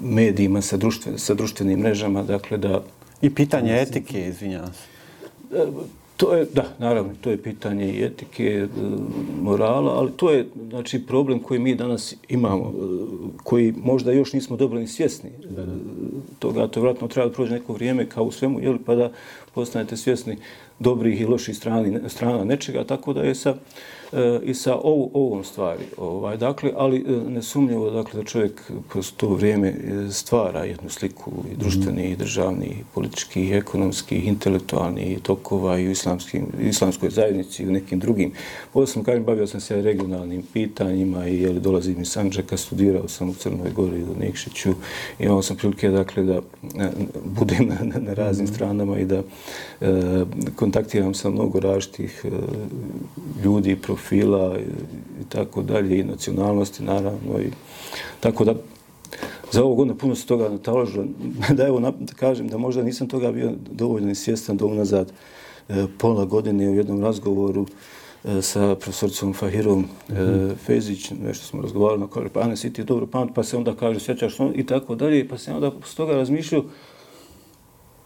medijima, 0.00 0.62
sa, 0.62 0.76
društven, 0.76 1.18
sa 1.18 1.34
društvenim 1.34 1.80
mrežama, 1.80 2.22
dakle 2.22 2.58
da... 2.58 2.82
I 3.22 3.34
pitanje 3.34 3.82
etike, 3.82 4.28
izvinjavam 4.28 4.72
se. 4.72 4.82
E, 5.56 5.66
To 6.18 6.34
je, 6.34 6.46
da, 6.54 6.64
naravno, 6.78 7.12
to 7.20 7.30
je 7.30 7.42
pitanje 7.42 7.92
i 7.92 8.04
etike, 8.04 8.44
e, 8.44 8.66
morala, 9.40 9.92
ali 9.92 10.10
to 10.16 10.30
je 10.30 10.46
znači, 10.68 11.06
problem 11.06 11.38
koji 11.38 11.60
mi 11.60 11.74
danas 11.74 12.14
imamo, 12.28 12.64
e, 12.64 12.82
koji 13.44 13.74
možda 13.76 14.12
još 14.12 14.32
nismo 14.32 14.56
dobro 14.56 14.78
ni 14.78 14.86
svjesni 14.86 15.30
da, 15.50 15.66
da. 15.66 15.72
toga. 16.38 16.66
To 16.66 16.80
vratno 16.80 17.08
treba 17.08 17.28
da 17.28 17.34
prođe 17.34 17.52
neko 17.52 17.72
vrijeme 17.72 18.06
kao 18.06 18.24
u 18.24 18.32
svemu, 18.32 18.60
jel, 18.60 18.78
pa 18.86 18.94
da 18.94 19.10
postanete 19.54 19.96
svjesni 19.96 20.36
dobrih 20.78 21.20
i 21.20 21.24
loših 21.24 21.56
strani, 21.56 21.98
strana 22.08 22.44
nečega, 22.44 22.84
tako 22.84 23.12
da 23.12 23.22
je 23.22 23.34
sa, 23.34 23.54
e, 24.12 24.40
i 24.42 24.54
sa 24.54 24.76
ovu, 24.76 25.10
ovom 25.14 25.44
stvari. 25.44 25.84
Ovaj, 25.96 26.36
dakle, 26.36 26.72
ali 26.76 26.96
e, 26.96 27.30
nesumnjivo 27.30 27.90
dakle, 27.90 28.20
da 28.20 28.24
čovjek 28.24 28.72
kroz 28.88 29.12
to 29.16 29.28
vrijeme 29.28 29.68
e, 29.68 30.10
stvara 30.10 30.64
jednu 30.64 30.90
sliku 30.90 31.32
i 31.52 31.56
društveni, 31.56 32.10
i 32.10 32.16
državni, 32.16 32.66
i 32.66 32.84
politički, 32.94 33.42
i 33.42 33.54
ekonomski, 33.54 34.16
i 34.16 34.26
intelektualni 34.26 35.02
i 35.02 35.20
tokova 35.20 35.78
i 35.78 35.88
u 35.88 35.90
islamskim, 35.90 36.46
islamskoj 36.60 37.10
zajednici 37.10 37.62
i 37.62 37.68
u 37.68 37.72
nekim 37.72 37.98
drugim. 37.98 38.32
Posledno 38.72 39.04
kažem, 39.04 39.24
bavio 39.24 39.46
sam 39.46 39.60
se 39.60 39.82
regionalnim 39.82 40.42
pitanjima 40.52 41.28
i 41.28 41.42
jeli, 41.42 41.60
dolazim 41.60 42.00
iz 42.00 42.08
Sanđaka, 42.08 42.56
studirao 42.56 43.08
sam 43.08 43.28
u 43.28 43.34
Crnoj 43.34 43.70
Gori 43.70 44.02
u 44.02 44.14
Nikšiću 44.20 44.74
imao 45.18 45.42
sam 45.42 45.56
prilike 45.56 45.88
dakle, 45.88 46.22
da 46.22 46.40
budem 47.24 47.68
na, 47.68 47.78
na, 47.82 48.00
na 48.00 48.14
raznim 48.14 48.44
mm 48.44 48.48
-hmm. 48.48 48.54
stranama 48.54 48.98
i 48.98 49.04
da 49.04 49.22
e, 49.80 50.24
kontaktiram 50.68 51.14
sa 51.14 51.30
mnogo 51.30 51.60
različitih 51.60 52.24
e, 52.24 52.30
ljudi, 53.44 53.76
profila 53.76 54.58
i 55.20 55.24
tako 55.28 55.62
dalje, 55.62 55.98
i 55.98 56.04
nacionalnosti 56.04 56.82
naravno. 56.82 57.40
I, 57.40 57.50
tako 58.20 58.44
da 58.44 58.54
za 59.52 59.64
ovo 59.64 59.74
godina 59.74 59.94
puno 59.94 60.14
se 60.14 60.26
toga 60.26 60.48
nataložilo. 60.48 61.04
Da 61.56 61.66
evo 61.66 61.80
da 61.80 61.92
kažem 62.16 62.48
da 62.48 62.58
možda 62.58 62.82
nisam 62.82 63.08
toga 63.08 63.32
bio 63.32 63.52
dovoljno 63.70 64.14
svjestan 64.14 64.56
do 64.56 64.66
unazad 64.66 65.12
e, 65.68 65.86
pola 65.98 66.24
godine 66.24 66.68
u 66.68 66.74
jednom 66.74 67.00
razgovoru 67.02 67.66
e, 68.24 68.42
sa 68.42 68.74
profesorcom 68.74 69.32
Fahirom 69.32 69.80
mm 69.80 69.86
-hmm. 70.14 70.54
Fezić, 70.66 71.10
nešto 71.10 71.46
smo 71.46 71.62
razgovarali, 71.62 72.04
kaže, 72.14 72.28
pa 72.28 72.46
ne 72.46 72.56
si 72.56 72.72
ti 72.72 72.84
dobro 72.84 73.06
pamet, 73.06 73.34
pa 73.34 73.42
se 73.42 73.56
onda 73.56 73.74
kaže, 73.74 74.00
sjećaš 74.00 74.36
i 74.54 74.66
tako 74.66 74.94
dalje, 74.94 75.28
pa 75.28 75.38
se 75.38 75.52
onda 75.52 75.72
s 75.84 75.94
toga 75.94 76.12
razmišljao, 76.12 76.64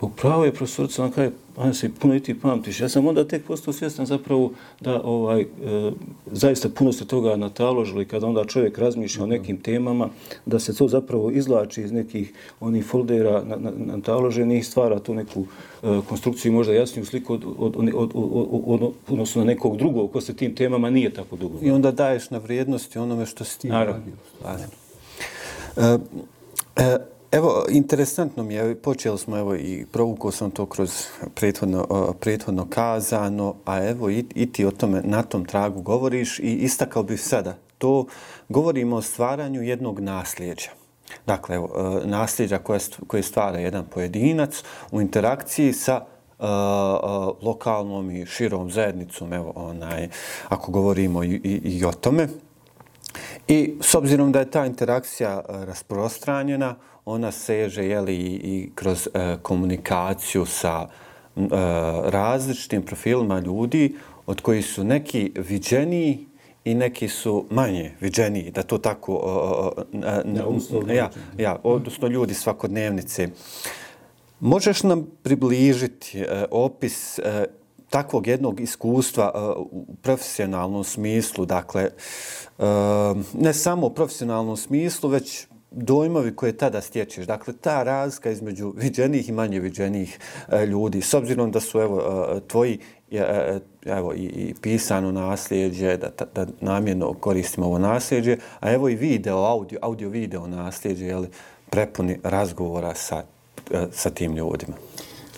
Upravo 0.02 0.44
je 0.44 0.52
profesorica, 0.52 1.02
ona 1.02 1.12
kaže, 1.12 1.30
Anja 1.56 1.74
se 1.74 1.90
puno 2.00 2.14
i 2.14 2.20
ti 2.20 2.40
pamtiš. 2.40 2.80
Ja 2.80 2.88
sam 2.88 3.06
onda 3.06 3.28
tek 3.28 3.44
postao 3.44 3.72
svjestan 3.72 4.06
zapravo 4.06 4.52
da 4.80 5.02
ovaj, 5.02 5.40
e, 5.40 5.46
zaista 6.26 6.68
puno 6.68 6.92
se 6.92 7.06
toga 7.06 7.36
nataložilo 7.36 8.02
i 8.02 8.04
kada 8.04 8.26
onda 8.26 8.44
čovjek 8.44 8.78
razmišlja 8.78 9.22
o 9.22 9.26
nekim 9.26 9.56
temama, 9.56 10.08
da 10.46 10.58
se 10.58 10.76
to 10.76 10.88
zapravo 10.88 11.30
izlači 11.30 11.82
iz 11.82 11.92
nekih 11.92 12.32
onih 12.60 12.86
foldera 12.86 13.44
nataloženih, 13.76 14.66
stvara 14.66 14.98
tu 14.98 15.14
neku 15.14 15.44
e, 15.82 16.00
konstrukciju 16.08 16.52
možda 16.52 16.72
jasniju 16.72 17.06
sliku 17.06 17.34
od, 17.34 17.44
od, 17.58 17.76
od, 17.76 17.88
od, 17.94 18.10
od, 18.14 18.62
od, 18.66 18.92
odnosno 19.08 19.44
na 19.44 19.46
nekog 19.46 19.76
drugog 19.76 20.12
ko 20.12 20.20
se 20.20 20.34
tim 20.34 20.54
temama 20.54 20.90
nije 20.90 21.14
tako 21.14 21.36
dugo. 21.36 21.58
I 21.62 21.70
onda 21.70 21.90
daješ 21.90 22.30
na 22.30 22.38
vrijednosti 22.38 22.98
onome 22.98 23.26
što 23.26 23.44
si 23.44 23.60
ti 23.60 23.68
Naravno. 23.68 24.02
radio. 24.44 24.66
E, 25.76 25.98
e, 26.76 27.11
Evo, 27.32 27.64
interesantno 27.68 28.42
mi 28.42 28.54
je, 28.54 28.74
počeli 28.74 29.18
smo 29.18 29.38
evo 29.38 29.54
i 29.54 29.86
provukao 29.92 30.30
sam 30.30 30.50
to 30.50 30.66
kroz 30.66 31.06
prethodno, 31.34 32.12
prethodno 32.20 32.66
kazano, 32.70 33.54
a 33.64 33.88
evo 33.88 34.10
i, 34.10 34.24
i 34.34 34.52
ti 34.52 34.64
o 34.64 34.70
tome 34.70 35.02
na 35.04 35.22
tom 35.22 35.44
tragu 35.44 35.82
govoriš 35.82 36.38
i 36.38 36.52
istakao 36.52 37.02
bih 37.02 37.20
sada, 37.20 37.56
to 37.78 38.06
govorimo 38.48 38.96
o 38.96 39.02
stvaranju 39.02 39.62
jednog 39.62 40.00
nasljeđa. 40.00 40.70
Dakle, 41.26 41.56
evo, 41.56 41.68
e, 41.76 42.06
nasljeđa 42.06 42.58
koje, 42.58 42.80
koje 43.06 43.22
stvara 43.22 43.58
jedan 43.58 43.84
pojedinac 43.94 44.62
u 44.90 45.00
interakciji 45.00 45.72
sa 45.72 45.96
uh, 46.38 46.44
uh, 46.46 47.46
lokalnom 47.46 48.10
i 48.10 48.26
širom 48.26 48.70
zajednicom, 48.70 49.32
evo, 49.32 49.52
onaj, 49.56 50.08
ako 50.48 50.72
govorimo 50.72 51.24
i, 51.24 51.40
i, 51.44 51.60
i 51.64 51.84
o 51.84 51.92
tome. 51.92 52.28
I 53.48 53.74
s 53.80 53.94
obzirom 53.94 54.32
da 54.32 54.38
je 54.38 54.50
ta 54.50 54.66
interakcija 54.66 55.42
rasprostranjena, 55.48 56.74
ona 57.04 57.32
seže 57.32 57.84
jeli, 57.86 58.16
i 58.16 58.70
kroz 58.74 59.08
e, 59.14 59.36
komunikaciju 59.42 60.46
sa 60.46 60.86
e, 60.86 61.40
različitim 62.04 62.82
profilima 62.82 63.40
ljudi 63.40 63.94
od 64.26 64.40
koji 64.40 64.62
su 64.62 64.84
neki 64.84 65.32
viđeniji 65.36 66.26
i 66.64 66.74
neki 66.74 67.08
su 67.08 67.46
manje 67.50 67.92
viđeniji, 68.00 68.50
da 68.50 68.62
to 68.62 68.78
tako... 68.78 69.12
ja, 70.88 70.94
ja, 70.94 71.10
ja, 71.38 71.58
odnosno 71.62 72.08
ljudi 72.08 72.34
svakodnevnice. 72.34 73.28
Možeš 74.40 74.82
nam 74.82 75.06
približiti 75.22 76.20
e, 76.20 76.44
opis 76.50 77.18
e, 77.18 77.44
takvog 77.90 78.26
jednog 78.26 78.60
iskustva 78.60 79.32
e, 79.34 79.38
u 79.58 79.86
profesionalnom 80.02 80.84
smislu, 80.84 81.46
dakle, 81.46 81.82
e, 81.82 81.90
ne 83.34 83.54
samo 83.54 83.86
u 83.86 83.94
profesionalnom 83.94 84.56
smislu, 84.56 85.10
već 85.10 85.46
dojmovi 85.74 86.36
koje 86.36 86.56
tada 86.56 86.80
stječeš. 86.80 87.26
Dakle, 87.26 87.54
ta 87.60 87.82
razlika 87.82 88.30
između 88.30 88.72
viđenih 88.76 89.28
i 89.28 89.32
manje 89.32 89.60
viđenih 89.60 90.18
e, 90.48 90.66
ljudi, 90.66 91.00
s 91.00 91.14
obzirom 91.14 91.50
da 91.50 91.60
su 91.60 91.80
evo, 91.80 92.00
e, 92.36 92.40
tvoji 92.48 92.78
e, 93.10 93.16
e 93.18 93.60
evo, 93.84 94.14
i, 94.14 94.24
i 94.24 94.54
pisano 94.62 95.12
nasljeđe, 95.12 95.96
da, 95.96 96.10
da 96.34 96.46
namjerno 96.60 97.14
koristimo 97.14 97.66
ovo 97.66 97.78
nasljeđe, 97.78 98.36
a 98.60 98.72
evo 98.72 98.88
i 98.88 98.94
video, 98.94 99.36
audio, 99.36 99.78
audio 99.82 100.08
video 100.08 100.46
nasljeđe, 100.46 101.06
jeli, 101.06 101.28
prepuni 101.70 102.18
razgovora 102.22 102.94
sa, 102.94 103.24
e, 103.70 103.86
sa 103.92 104.10
tim 104.10 104.36
ljudima. 104.36 104.74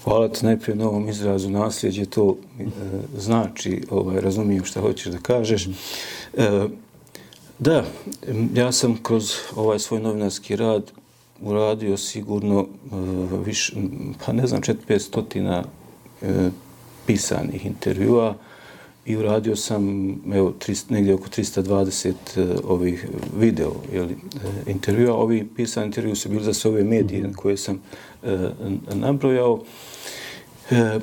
Hvala 0.04 0.28
ti 0.28 0.44
najprije 0.44 0.76
na 0.76 0.88
ovom 0.88 1.08
izrazu 1.08 1.50
nasljeđe, 1.50 2.04
to 2.04 2.36
e, 2.60 2.64
znači, 3.18 3.82
ovaj, 3.90 4.20
razumijem 4.20 4.64
šta 4.64 4.80
hoćeš 4.80 5.12
da 5.12 5.18
kažeš. 5.18 5.66
E, 5.66 5.70
Da, 7.58 7.84
ja 8.54 8.72
sam 8.72 8.98
kroz 9.02 9.32
ovaj 9.56 9.78
svoj 9.78 10.00
novinarski 10.00 10.56
rad 10.56 10.90
uradio 11.40 11.96
sigurno 11.96 12.60
uh, 12.60 13.46
viš, 13.46 13.72
pa 14.26 14.32
ne 14.32 14.46
znam, 14.46 14.60
4-5 14.60 14.98
stotina 14.98 15.64
uh, 16.22 16.28
pisanih 17.06 17.66
intervjua 17.66 18.34
i 19.06 19.16
uradio 19.16 19.56
sam 19.56 20.08
evo, 20.34 20.54
300, 20.66 20.90
negdje 20.90 21.14
oko 21.14 21.28
320 21.28 22.12
uh, 22.12 22.70
ovih 22.70 23.06
video 23.38 23.72
jeli, 23.92 24.16
uh, 24.34 24.40
intervjua. 24.66 25.16
Ovi 25.16 25.48
pisani 25.56 25.86
intervju 25.86 26.16
su 26.16 26.28
bili 26.28 26.44
za 26.44 26.54
sve 26.54 26.70
ove 26.70 26.84
medije 26.84 27.28
mm 27.28 27.32
koje 27.32 27.56
sam 27.56 27.80
uh, 28.22 28.30
nabrojao. 28.94 29.52
Uh, 30.70 31.02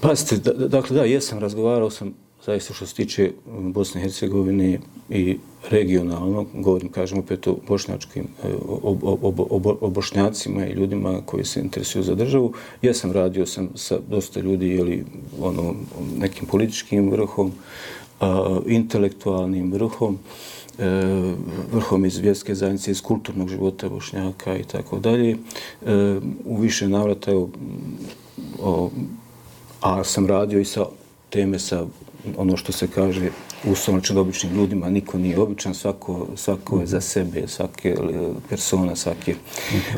Pazite, 0.00 0.36
da, 0.36 0.68
dakle, 0.68 0.96
da, 0.96 1.04
jesam, 1.04 1.38
razgovarao 1.38 1.90
sam 1.90 2.14
zaista 2.46 2.74
što 2.74 2.86
se 2.86 2.94
tiče 2.94 3.30
mm, 3.46 3.72
Bosne 3.72 4.00
i 4.00 4.04
Hercegovine 4.04 4.78
i 5.10 5.38
regionalno, 5.70 6.46
govorim, 6.54 6.88
kažem 6.88 7.18
opet 7.18 7.46
o 7.46 7.56
bošnjačkim, 7.68 8.24
e, 8.44 8.48
o, 8.68 8.96
o, 9.02 9.32
o, 9.50 9.76
o 9.80 9.90
bošnjacima 9.90 10.66
i 10.66 10.72
ljudima 10.72 11.20
koji 11.26 11.44
se 11.44 11.60
interesuju 11.60 12.02
za 12.02 12.14
državu. 12.14 12.52
Ja 12.82 12.94
sam 12.94 13.12
radio 13.12 13.46
sam 13.46 13.68
sa 13.74 13.98
dosta 14.10 14.40
ljudi 14.40 14.68
ili 14.68 15.04
ono, 15.40 15.74
nekim 16.18 16.46
političkim 16.46 17.10
vrhom, 17.10 17.52
a, 18.20 18.60
intelektualnim 18.66 19.72
vrhom, 19.72 20.18
e, 20.78 21.34
vrhom 21.72 22.04
iz 22.04 22.18
vjerske 22.18 22.54
zajednice, 22.54 22.90
iz 22.90 23.02
kulturnog 23.02 23.48
života 23.48 23.88
bošnjaka 23.88 24.56
i 24.56 24.64
tako 24.64 24.98
dalje. 24.98 25.30
E, 25.30 25.36
u 26.44 26.56
više 26.56 26.88
navrata, 26.88 27.30
evo, 27.30 27.46
mm, 27.46 28.04
o, 28.62 28.90
a 29.80 30.04
sam 30.04 30.26
radio 30.26 30.60
i 30.60 30.64
sa 30.64 30.84
teme 31.30 31.58
sa 31.58 31.86
ono 32.36 32.56
što 32.56 32.72
se 32.72 32.86
kaže 32.86 33.30
uslovno 33.64 34.00
čed 34.00 34.16
običnim 34.16 34.54
ljudima, 34.54 34.90
niko 34.90 35.18
nije 35.18 35.38
običan, 35.38 35.74
svako, 35.74 36.26
svako 36.36 36.80
je 36.80 36.86
za 36.86 37.00
sebe, 37.00 37.48
svake 37.48 37.88
e, 37.88 37.96
persona, 38.48 38.96
svake 38.96 39.34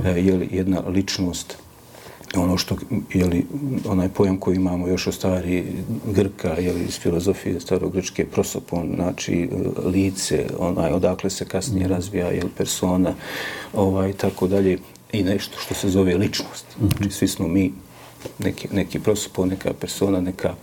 e, 0.04 0.09
je 0.11 0.49
jedna 0.50 0.80
ličnost 0.88 1.56
ono 2.35 2.56
što, 2.56 2.76
je 3.14 3.25
li 3.25 3.47
onaj 3.88 4.09
pojam 4.09 4.37
koji 4.37 4.56
imamo 4.56 4.88
još 4.88 5.06
od 5.06 5.14
stari 5.14 5.64
Grka, 6.06 6.49
jeli, 6.49 6.85
iz 6.85 6.99
filozofije 6.99 7.61
starog 7.61 7.92
grčke, 7.92 8.26
prosopon, 8.26 8.92
znači 8.95 9.35
e, 9.35 9.49
lice, 9.88 10.47
onaj, 10.59 10.92
odakle 10.92 11.30
se 11.30 11.45
kasnije 11.45 11.88
razvija, 11.88 12.26
je 12.26 12.42
persona, 12.56 13.14
ovaj, 13.75 14.12
tako 14.12 14.47
dalje, 14.47 14.78
i 15.12 15.23
nešto 15.23 15.59
što 15.59 15.75
se 15.75 15.88
zove 15.88 16.14
ličnost. 16.14 16.66
Znači, 16.78 17.11
svi 17.11 17.28
smo 17.28 17.49
mi 17.49 17.73
neki, 18.38 18.68
neki 18.73 19.00
prosupo, 19.00 19.47
neka 19.47 19.73
persona, 19.73 20.21
neka 20.21 20.54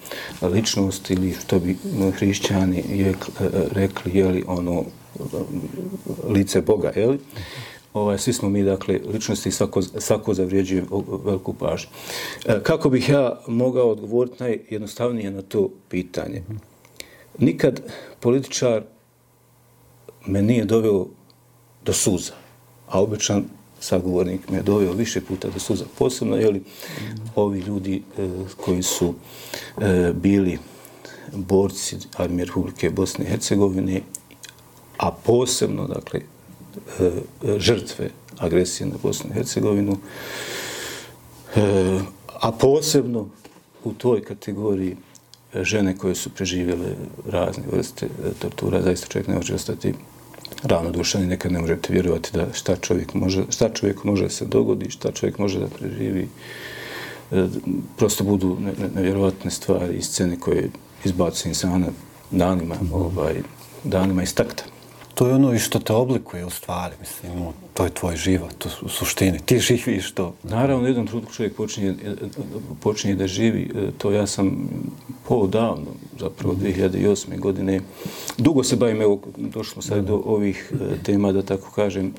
ličnost 0.42 1.10
ili 1.10 1.34
što 1.34 1.60
bi 1.60 1.78
hrišćani 2.18 2.84
je, 2.90 3.10
e, 3.10 3.16
rekli, 3.72 4.18
jeli, 4.18 4.44
ono, 4.48 4.84
lice 6.30 6.62
Boga, 6.62 6.92
jeli? 6.96 7.20
ovaj, 7.94 8.18
svi 8.18 8.34
smo 8.34 8.50
mi, 8.50 8.64
dakle, 8.64 9.00
ličnosti 9.14 9.50
i 9.50 9.52
svako, 9.52 9.82
svako 9.82 10.34
zavrijeđuje 10.34 10.86
veliku 11.26 11.54
pažnju. 11.54 11.90
E, 12.46 12.60
kako 12.64 12.90
bih 12.90 13.10
ja 13.10 13.42
mogao 13.48 13.90
odgovoriti 13.90 14.44
najjednostavnije 14.44 15.32
na 15.32 15.42
to 15.42 15.70
pitanje? 15.90 16.44
Nikad 17.40 17.82
političar 18.20 18.84
me 20.26 20.42
nije 20.42 20.66
doveo 20.66 21.08
do 21.86 21.94
suza, 21.94 22.34
a 22.88 23.02
običan 23.02 23.46
sagovornik 23.84 24.50
me 24.50 24.62
doveo 24.62 24.94
više 24.94 25.22
puta 25.22 25.50
do 25.50 25.60
suza. 25.60 25.86
Posebno, 25.98 26.36
jeli, 26.36 26.64
ovi 27.36 27.60
ljudi 27.60 28.04
e, 28.18 28.28
koji 28.58 28.84
su 28.84 29.14
e, 29.82 30.14
bili 30.14 30.60
borci 31.34 31.98
armije 32.18 32.46
Republike 32.46 32.90
Bosne 32.90 33.26
i 33.26 33.28
Hercegovine, 33.28 34.02
a 34.98 35.12
posebno, 35.12 35.88
dakle, 35.88 36.22
E, 37.00 37.12
žrtve 37.60 38.10
agresije 38.38 38.88
na 38.88 38.96
Bosnu 39.04 39.30
i 39.30 39.34
Hercegovinu, 39.34 39.98
e, 41.56 42.00
a 42.28 42.52
posebno 42.52 43.28
u 43.84 43.94
toj 43.94 44.24
kategoriji 44.24 44.98
e, 45.54 45.64
žene 45.64 45.98
koje 45.98 46.16
su 46.16 46.30
preživjele 46.30 46.96
razne 47.30 47.64
vrste 47.72 48.06
e, 48.06 48.10
tortura, 48.40 48.82
zaista 48.82 49.08
čovjek 49.08 49.28
ne 49.28 49.36
može 49.36 49.56
ostati 49.56 49.94
ravnodušan 50.64 51.24
i 51.24 51.28
nekad 51.28 51.52
ne 51.52 51.60
možete 51.60 51.94
vjerovati 51.94 52.30
da 52.34 52.54
šta 52.54 52.76
čovjek 52.76 53.14
može, 53.14 53.44
šta 53.50 53.70
čovjek 53.70 54.04
može 54.04 54.30
se 54.30 54.46
dogodi, 54.46 54.90
šta 54.90 55.12
čovjek 55.12 55.38
može 55.38 55.60
da 55.60 55.68
preživi. 55.68 56.28
E, 57.32 57.48
prosto 57.98 58.24
budu 58.24 58.58
nevjerovatne 58.96 59.52
stvari 59.52 59.98
i 59.98 60.02
scene 60.02 60.40
koje 60.40 60.70
izbacu 61.06 61.48
insana 61.48 61.88
danima, 62.32 62.76
ovaj, 62.94 63.36
danima 63.84 64.24
iz 64.24 64.36
takta 64.36 64.73
to 65.14 65.28
je 65.28 65.34
ono 65.34 65.54
i 65.54 65.60
što 65.60 65.80
te 65.80 65.94
oblikuje 65.94 66.46
u 66.46 66.50
stvari, 66.50 66.96
mislim, 67.00 67.32
ono, 67.32 67.54
to 67.74 67.84
je 67.84 67.90
tvoj 67.90 68.16
život 68.16 68.66
u 68.82 68.90
suštini, 68.90 69.40
ti 69.46 69.60
živiš 69.60 70.12
to. 70.12 70.34
Naravno, 70.44 70.88
jedan 70.88 71.08
trud 71.08 71.24
čovjek 71.36 71.56
počinje, 71.56 71.96
e, 72.06 72.10
e, 72.10 72.14
počinje 72.80 73.16
da 73.16 73.28
živi, 73.28 73.72
e, 73.76 73.92
to 73.98 74.12
ja 74.12 74.28
sam 74.28 74.70
poodavno, 75.28 75.86
zapravo 76.20 76.56
2008. 76.56 77.40
godine, 77.40 77.82
dugo 78.38 78.64
se 78.64 78.76
bavim, 78.76 79.02
evo, 79.02 79.20
došli 79.38 79.74
smo 79.74 79.82
sad 79.82 80.06
do 80.06 80.22
ovih 80.26 80.72
tema, 81.04 81.32
da 81.32 81.42
tako 81.42 81.72
kažem, 81.72 82.14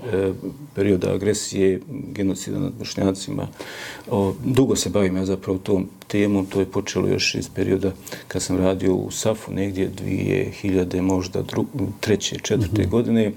perioda 0.74 1.12
agresije, 1.12 1.80
genocida 1.88 2.58
nad 2.58 2.72
bošnjacima, 2.78 3.48
dugo 4.44 4.76
se 4.76 4.90
bavim 4.90 5.16
ja 5.16 5.24
zapravo 5.24 5.58
tom 5.58 5.88
temom, 6.14 6.46
to 6.46 6.60
je 6.60 6.66
počelo 6.66 7.08
još 7.08 7.34
iz 7.34 7.48
perioda 7.48 7.92
kad 8.28 8.42
sam 8.42 8.58
radio 8.58 8.94
u 8.94 9.10
SAF-u, 9.10 9.52
negdje 9.52 9.90
2000, 9.90 11.00
možda 11.00 11.42
dru, 11.42 11.64
treće, 12.00 12.38
četvrte 12.38 12.82
mm 12.82 12.84
-hmm. 12.84 12.90
godine, 12.90 13.32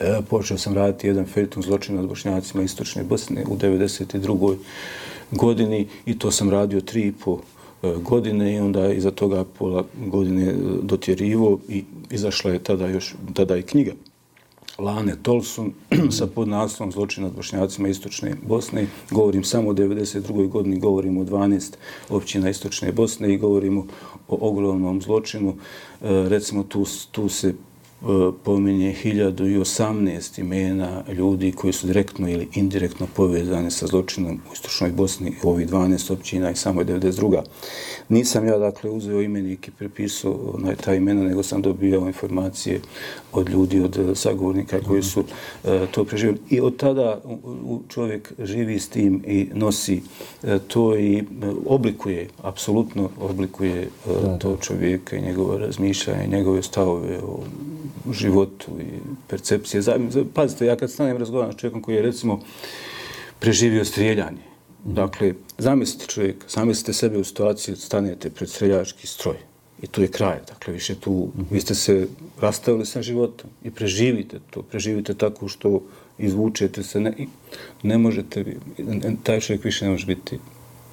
E, 0.00 0.20
počeo 0.30 0.58
sam 0.58 0.74
raditi 0.74 1.06
jedan 1.06 1.26
feliton 1.26 1.62
zločin 1.62 1.96
nad 1.96 2.08
bošnjacima 2.08 2.62
Istočne 2.62 3.04
Bosne 3.04 3.44
u 3.48 3.56
92. 3.56 4.56
godini 5.30 5.86
i 6.06 6.18
to 6.18 6.30
sam 6.30 6.50
radio 6.50 6.80
tri 6.80 7.02
i 7.02 7.12
po 7.12 7.38
e, 7.82 7.92
godine 8.02 8.54
i 8.54 8.58
onda 8.58 8.92
iza 8.92 9.10
toga 9.10 9.44
pola 9.58 9.84
godine 10.06 10.48
e, 10.48 10.54
dotjerivo 10.82 11.58
i 11.68 11.84
izašla 12.10 12.50
je 12.50 12.58
tada 12.58 12.88
još 12.88 13.14
tada 13.34 13.56
i 13.56 13.62
knjiga 13.62 13.92
Lane 14.80 15.16
Tolson 15.22 15.72
sa 16.18 16.26
podnaslovom 16.26 16.92
zločina 16.92 17.26
nad 17.26 17.36
bošnjacima 17.36 17.88
Istočne 17.88 18.34
Bosne. 18.48 18.86
Govorim 19.10 19.44
samo 19.44 19.70
o 19.70 19.72
92. 19.72 20.48
godini, 20.48 20.80
govorim 20.80 21.18
o 21.18 21.24
12 21.24 21.72
općina 22.08 22.50
Istočne 22.50 22.92
Bosne 22.92 23.34
i 23.34 23.38
govorimo 23.38 23.86
o 24.28 24.38
ogromnom 24.40 25.02
zločinu. 25.02 25.50
E, 25.50 25.54
recimo 26.28 26.62
tu, 26.62 26.84
tu 27.10 27.28
se 27.28 27.54
pominje 28.44 28.94
1018 29.04 30.40
imena 30.40 31.04
ljudi 31.12 31.52
koji 31.52 31.72
su 31.72 31.86
direktno 31.86 32.28
ili 32.28 32.48
indirektno 32.54 33.06
povezani 33.14 33.70
sa 33.70 33.86
zločinom 33.86 34.40
u 34.50 34.52
Istočnoj 34.52 34.90
Bosni, 34.90 35.32
u 35.42 35.50
ovih 35.50 35.68
12 35.68 36.12
općina 36.12 36.50
i 36.50 36.56
samo 36.56 36.82
92. 36.82 37.42
Nisam 38.08 38.46
ja, 38.46 38.58
dakle, 38.58 38.90
uzeo 38.90 39.20
imenik 39.20 39.68
i 39.68 39.70
prepisao 39.70 40.54
na 40.58 40.74
ta 40.74 40.94
imena, 40.94 41.22
nego 41.22 41.42
sam 41.42 41.62
dobio 41.62 42.06
informacije 42.06 42.80
od 43.32 43.48
ljudi, 43.48 43.80
od 43.80 43.98
sagovornika 44.14 44.80
koji 44.80 45.02
su 45.02 45.24
e, 45.64 45.86
to 45.90 46.04
preživjeli. 46.04 46.40
I 46.50 46.60
od 46.60 46.76
tada 46.76 47.20
čovjek 47.88 48.32
živi 48.42 48.78
s 48.78 48.88
tim 48.88 49.22
i 49.26 49.48
nosi 49.54 50.02
e, 50.42 50.58
to 50.58 50.98
i 50.98 51.24
oblikuje, 51.66 52.28
apsolutno 52.42 53.10
oblikuje 53.20 53.88
to 54.38 54.56
čovjeka 54.56 55.16
i 55.16 55.22
njegove 55.22 55.58
razmišljanje, 55.58 56.26
njegove 56.26 56.62
stavove 56.62 57.18
o 57.18 57.40
životu 58.12 58.70
i 58.80 58.84
percepcije. 59.28 59.82
Pazite, 60.34 60.66
ja 60.66 60.76
kad 60.76 60.90
stanem 60.90 61.16
razgovaram 61.16 61.52
s 61.52 61.56
čovjekom 61.56 61.82
koji 61.82 61.94
je 61.94 62.02
recimo 62.02 62.40
preživio 63.38 63.84
strijeljanje, 63.84 64.42
dakle, 64.84 65.34
zamislite 65.58 66.06
čovjek, 66.06 66.44
zamislite 66.48 66.92
sebe 66.92 67.18
u 67.18 67.24
situaciji, 67.24 67.76
stanete 67.76 68.30
pred 68.30 68.50
streljački 68.50 69.06
stroj 69.06 69.36
i 69.82 69.86
tu 69.86 70.02
je 70.02 70.08
kraj, 70.08 70.38
dakle, 70.48 70.72
više 70.72 70.94
tu, 70.94 71.30
vi 71.50 71.60
ste 71.60 71.74
se 71.74 72.08
rastavili 72.40 72.86
sa 72.86 73.02
životom 73.02 73.50
i 73.64 73.70
preživite 73.70 74.40
to, 74.50 74.62
preživite 74.62 75.14
tako 75.14 75.48
što 75.48 75.82
izvučete 76.18 76.82
se, 76.82 77.00
ne, 77.00 77.12
ne 77.82 77.98
možete, 77.98 78.44
taj 79.22 79.40
čovjek 79.40 79.64
više 79.64 79.84
ne 79.84 79.90
može 79.90 80.06
biti 80.06 80.38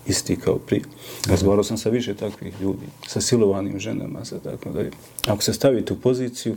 isti 0.07 0.35
kao 0.35 0.57
prije. 0.57 0.83
Razgovarao 1.27 1.63
sam 1.63 1.77
sa 1.77 1.89
više 1.89 2.13
takvih 2.13 2.53
ljudi, 2.61 2.85
sa 3.07 3.21
silovanim 3.21 3.79
ženama, 3.79 4.25
sa 4.25 4.39
tako 4.39 4.69
da 4.69 4.83
Ako 5.27 5.43
se 5.43 5.53
stavite 5.53 5.93
u 5.93 5.99
poziciju, 5.99 6.55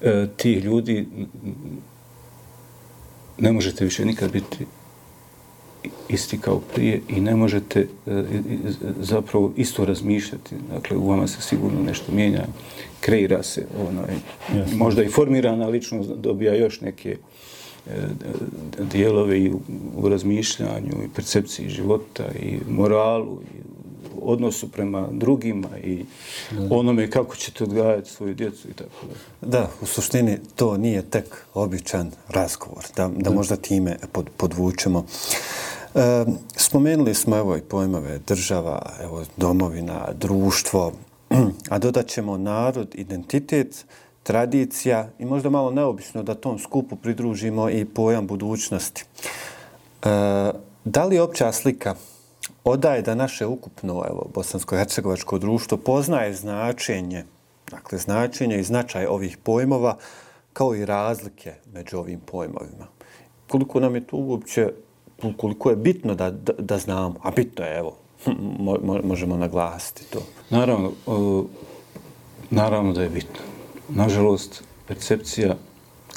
e, 0.00 0.26
ti 0.36 0.52
ljudi 0.52 1.06
ne 3.38 3.52
možete 3.52 3.84
više 3.84 4.04
nikad 4.04 4.32
biti 4.32 4.66
isti 6.08 6.38
kao 6.38 6.60
prije 6.74 7.00
i 7.08 7.20
ne 7.20 7.36
možete 7.36 7.80
e, 7.80 8.22
zapravo 9.00 9.52
isto 9.56 9.84
razmišljati. 9.84 10.54
Dakle, 10.70 10.96
u 10.96 11.08
vama 11.08 11.26
se 11.26 11.42
sigurno 11.42 11.82
nešto 11.82 12.12
mijenja, 12.12 12.44
kreira 13.00 13.42
se, 13.42 13.66
onaj, 13.88 14.14
možda 14.74 15.02
i 15.02 15.08
formirana 15.08 15.66
ličnost 15.66 16.10
dobija 16.10 16.54
još 16.54 16.80
neke 16.80 17.16
dijelove 18.92 19.40
i 19.40 19.52
u, 19.52 19.60
u 19.96 20.08
razmišljanju 20.08 21.04
i 21.04 21.08
percepciji 21.14 21.68
života 21.68 22.24
i 22.40 22.58
moralu 22.68 23.40
i 23.54 23.64
odnosu 24.24 24.68
prema 24.68 25.08
drugima 25.12 25.68
i 25.84 26.04
onome 26.70 27.10
kako 27.10 27.36
ćete 27.36 27.64
odgajati 27.64 28.10
svoju 28.10 28.34
djecu 28.34 28.68
i 28.68 28.72
tako 28.72 29.06
da. 29.40 29.48
Da, 29.48 29.70
u 29.82 29.86
suštini 29.86 30.38
to 30.56 30.76
nije 30.76 31.02
tek 31.02 31.44
običan 31.54 32.10
razgovor, 32.28 32.84
da, 32.96 33.08
da, 33.08 33.30
da. 33.30 33.30
možda 33.30 33.56
time 33.56 33.96
pod, 34.12 34.30
podvučemo. 34.36 35.06
E, 35.94 36.24
spomenuli 36.56 37.14
smo 37.14 37.36
evo 37.36 37.56
i 37.56 37.60
pojmove 37.60 38.18
država, 38.18 38.92
evo 39.02 39.24
domovina, 39.36 40.08
društvo, 40.20 40.92
a 41.70 41.78
dodat 41.78 42.06
ćemo 42.06 42.38
narod, 42.38 42.88
identitet, 42.94 43.84
tradicija 44.24 45.08
i 45.18 45.24
možda 45.24 45.50
malo 45.50 45.70
neobično 45.70 46.22
da 46.22 46.34
tom 46.34 46.58
skupu 46.58 46.96
pridružimo 46.96 47.70
i 47.70 47.84
pojam 47.84 48.26
budućnosti. 48.26 49.04
E, 50.02 50.08
da 50.84 51.04
li 51.04 51.18
opća 51.18 51.52
slika 51.52 51.94
odaje 52.64 53.02
da 53.02 53.14
naše 53.14 53.46
ukupno 53.46 54.04
evo, 54.10 54.26
bosansko-hercegovačko 54.34 55.38
društvo 55.38 55.78
poznaje 55.78 56.34
značenje, 56.34 57.24
dakle 57.70 57.98
značenje 57.98 58.60
i 58.60 58.64
značaj 58.64 59.06
ovih 59.06 59.36
pojmova 59.36 59.96
kao 60.52 60.74
i 60.74 60.84
razlike 60.84 61.54
među 61.72 61.98
ovim 61.98 62.20
pojmovima. 62.20 62.86
Koliko 63.48 63.80
nam 63.80 63.94
je 63.94 64.06
to 64.06 64.16
uopće, 64.16 64.72
koliko 65.36 65.70
je 65.70 65.76
bitno 65.76 66.14
da, 66.14 66.30
da, 66.30 66.52
da 66.58 66.78
znamo, 66.78 67.14
a 67.22 67.30
bitno 67.30 67.64
je, 67.64 67.78
evo, 67.78 67.96
mo, 68.58 68.78
možemo 69.04 69.36
naglasiti 69.36 70.04
to. 70.10 70.22
Naravno, 70.50 70.92
o, 71.06 71.44
naravno 72.50 72.92
da 72.92 73.02
je 73.02 73.08
bitno. 73.08 73.53
Nažalost, 73.88 74.62
percepcija 74.88 75.56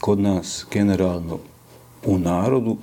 kod 0.01 0.19
nas 0.19 0.65
generalno 0.71 1.39
u 2.05 2.17
narodu 2.19 2.77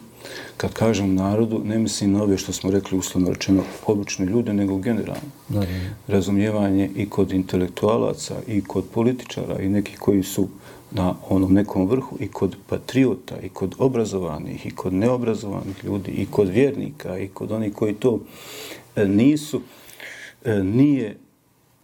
Kad 0.57 0.73
kažem 0.73 1.15
narodu, 1.15 1.61
ne 1.65 1.79
mislim 1.79 2.13
na 2.13 2.23
ove 2.23 2.39
što 2.39 2.53
smo 2.53 2.71
rekli 2.71 2.99
uslovno 2.99 3.31
rečeno 3.31 3.63
obične 3.87 4.27
ljude, 4.27 4.53
nego 4.53 4.79
generalno. 4.79 5.31
Da, 5.49 5.61
da. 5.61 5.67
Razumijevanje 6.07 6.91
i 6.97 7.11
kod 7.11 7.33
intelektualaca, 7.33 8.35
i 8.47 8.65
kod 8.65 8.85
političara, 8.95 9.61
i 9.61 9.69
neki 9.69 9.97
koji 9.97 10.23
su 10.23 10.49
na 10.91 11.15
onom 11.29 11.53
nekom 11.53 11.89
vrhu, 11.89 12.17
i 12.21 12.29
kod 12.29 12.57
patriota, 12.67 13.41
i 13.41 13.49
kod 13.49 13.75
obrazovanih, 13.79 14.67
i 14.67 14.71
kod 14.71 14.93
neobrazovanih 14.93 15.85
ljudi, 15.85 16.11
i 16.11 16.27
kod 16.27 16.49
vjernika, 16.49 17.19
i 17.19 17.29
kod 17.29 17.53
onih 17.53 17.75
koji 17.75 17.95
to 17.95 18.21
e, 18.97 19.09
nisu, 19.09 19.61
e, 20.45 20.63
nije, 20.63 21.17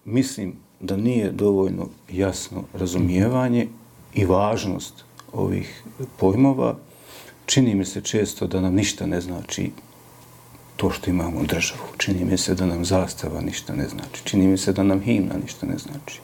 mislim, 0.05 0.55
da 0.81 0.97
nije 0.97 1.31
dovoljno 1.31 1.89
jasno 2.11 2.65
razumijevanje 2.75 3.69
i 4.15 4.25
važnost 4.25 5.05
ovih 5.33 5.83
pojmova, 6.17 6.77
čini 7.47 7.75
mi 7.75 7.85
se 7.85 8.01
često 8.01 8.47
da 8.47 8.61
nam 8.61 8.75
ništa 8.75 9.07
ne 9.07 9.21
znači 9.21 9.71
to 10.77 10.91
što 10.91 11.11
imamo 11.11 11.43
državu. 11.43 11.83
Čini 11.97 12.25
mi 12.25 12.39
se 12.39 12.55
da 12.55 12.67
nam 12.67 12.85
zastava 12.85 13.41
ništa 13.41 13.75
ne 13.75 13.89
znači. 13.89 14.25
Čini 14.25 14.47
mi 14.47 14.59
se 14.59 14.73
da 14.73 14.83
nam 14.83 15.01
himna 15.01 15.35
ništa 15.43 15.67
ne 15.67 15.79
znači. 15.79 16.21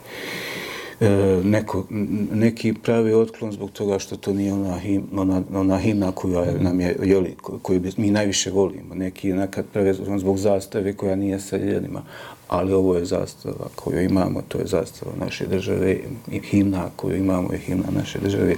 E, 1.00 1.40
neko, 1.44 1.86
neki 2.32 2.74
pravi 2.74 3.14
otklon 3.14 3.52
zbog 3.52 3.70
toga 3.70 3.98
što 3.98 4.16
to 4.16 4.32
nije 4.32 4.52
ona, 4.52 4.78
him, 4.78 5.06
ona, 5.16 5.42
ona 5.54 5.78
himna 5.78 6.12
koja 6.12 6.52
nam 6.60 6.80
je, 6.80 6.96
jeli, 7.02 7.36
koju 7.62 7.82
mi 7.96 8.10
najviše 8.10 8.50
volimo. 8.50 8.94
Neki 8.94 9.32
nekad 9.32 9.64
pravi 9.72 9.90
otklon 9.90 10.18
zbog 10.18 10.38
zastave 10.38 10.92
koja 10.92 11.16
nije 11.16 11.40
sa 11.40 11.56
ljenima 11.56 12.02
ali 12.48 12.72
ovo 12.72 12.96
je 12.96 13.04
zastava 13.04 13.68
koju 13.74 14.02
imamo, 14.02 14.42
to 14.48 14.58
je 14.58 14.66
zastava 14.66 15.12
naše 15.20 15.46
države, 15.46 15.98
i 16.32 16.40
himna 16.40 16.90
koju 16.96 17.16
imamo 17.16 17.52
je 17.52 17.58
himna 17.58 17.90
naše 17.90 18.18
države 18.18 18.56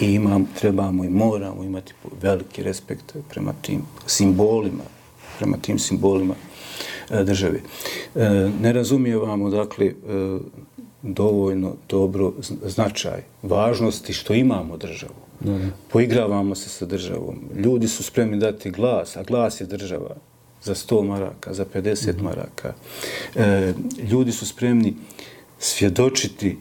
i 0.00 0.12
imam, 0.12 0.46
trebamo 0.60 1.04
i 1.04 1.08
moramo 1.08 1.64
imati 1.64 1.92
veliki 2.22 2.62
respekt 2.62 3.16
prema 3.30 3.52
tim 3.62 3.82
simbolima, 4.06 4.84
prema 5.38 5.56
tim 5.56 5.78
simbolima 5.78 6.34
e, 7.10 7.24
države. 7.24 7.60
E, 8.14 8.50
ne 8.60 8.72
razumijevamo, 8.72 9.50
dakle, 9.50 9.86
e, 9.86 9.92
dovoljno 11.06 11.74
dobro 11.88 12.32
značaj, 12.64 13.22
važnosti 13.42 14.12
što 14.12 14.34
imamo 14.34 14.76
državu. 14.76 15.26
Poigravamo 15.92 16.54
se 16.54 16.68
sa 16.68 16.86
državom. 16.86 17.36
Ljudi 17.56 17.88
su 17.88 18.02
spremni 18.02 18.38
dati 18.38 18.70
glas, 18.70 19.16
a 19.16 19.22
glas 19.22 19.60
je 19.60 19.66
država 19.66 20.16
za 20.62 20.74
100 20.74 21.06
maraka, 21.06 21.54
za 21.54 21.64
50 21.74 22.12
mm 22.12 22.18
-hmm. 22.18 22.22
maraka. 22.22 22.74
E, 23.34 23.74
ljudi 24.10 24.32
su 24.32 24.46
spremni 24.46 24.94
svjedočiti 25.58 26.56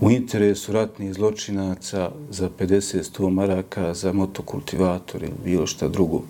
u 0.00 0.10
interesu 0.10 0.72
ratnih 0.72 1.14
zločinaca 1.14 2.10
za 2.30 2.50
50-100 2.58 3.30
maraka 3.30 3.94
za 3.94 4.12
motokultivator 4.12 5.22
ili 5.22 5.32
bilo 5.44 5.66
šta 5.66 5.88
drugo. 5.88 6.22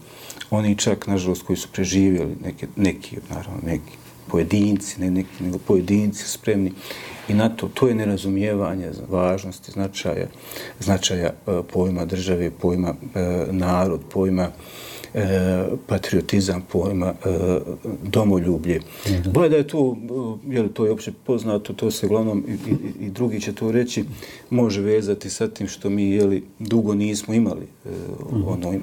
Oni 0.50 0.78
čak, 0.78 1.06
nažalost, 1.06 1.42
koji 1.42 1.56
su 1.56 1.68
preživjeli, 1.72 2.37
neke, 2.44 2.66
neki, 2.76 3.16
naravno, 3.30 3.61
neki 3.66 4.02
pojedinci, 4.33 5.01
ne 5.01 5.11
neki, 5.11 5.45
nego 5.45 5.59
pojedinci 5.59 6.29
spremni. 6.29 6.73
I 7.29 7.35
na 7.35 7.49
to, 7.49 7.68
to 7.68 7.88
je 7.88 7.95
nerazumijevanje 7.95 8.90
važnosti, 9.09 9.73
značaja, 9.73 10.27
značaja 10.81 11.31
e, 11.31 11.61
pojma 11.73 12.05
države, 12.05 12.51
pojma 12.51 12.95
e, 13.14 13.47
narod, 13.51 14.01
pojma 14.12 14.49
e, 15.14 15.64
patriotizam, 15.87 16.62
pojma 16.72 17.07
e, 17.07 17.14
domoljublje. 18.03 18.79
Mm 18.79 19.11
-hmm. 19.11 19.48
da 19.48 19.57
je 19.57 19.66
to, 19.66 19.96
e, 20.46 20.55
je 20.55 20.62
li 20.62 20.68
to 20.68 20.85
je 20.85 20.90
opće 20.90 21.12
poznato, 21.27 21.72
to 21.72 21.90
se 21.90 22.09
glavnom 22.09 22.44
i, 22.48 22.70
i, 22.70 23.07
i 23.07 23.11
drugi 23.11 23.40
će 23.40 23.53
to 23.53 23.72
reći, 23.72 24.05
može 24.51 24.81
vezati 24.81 25.31
sa 25.31 25.48
tim 25.48 25.68
što 25.68 25.90
mi 25.90 26.11
je 26.11 26.27
li 26.27 26.44
dugo 26.59 26.94
nismo 26.94 27.35
imali 27.35 27.66
e, 27.85 27.88
mm 27.88 28.37
-hmm. 28.37 28.44
ono, 28.46 28.75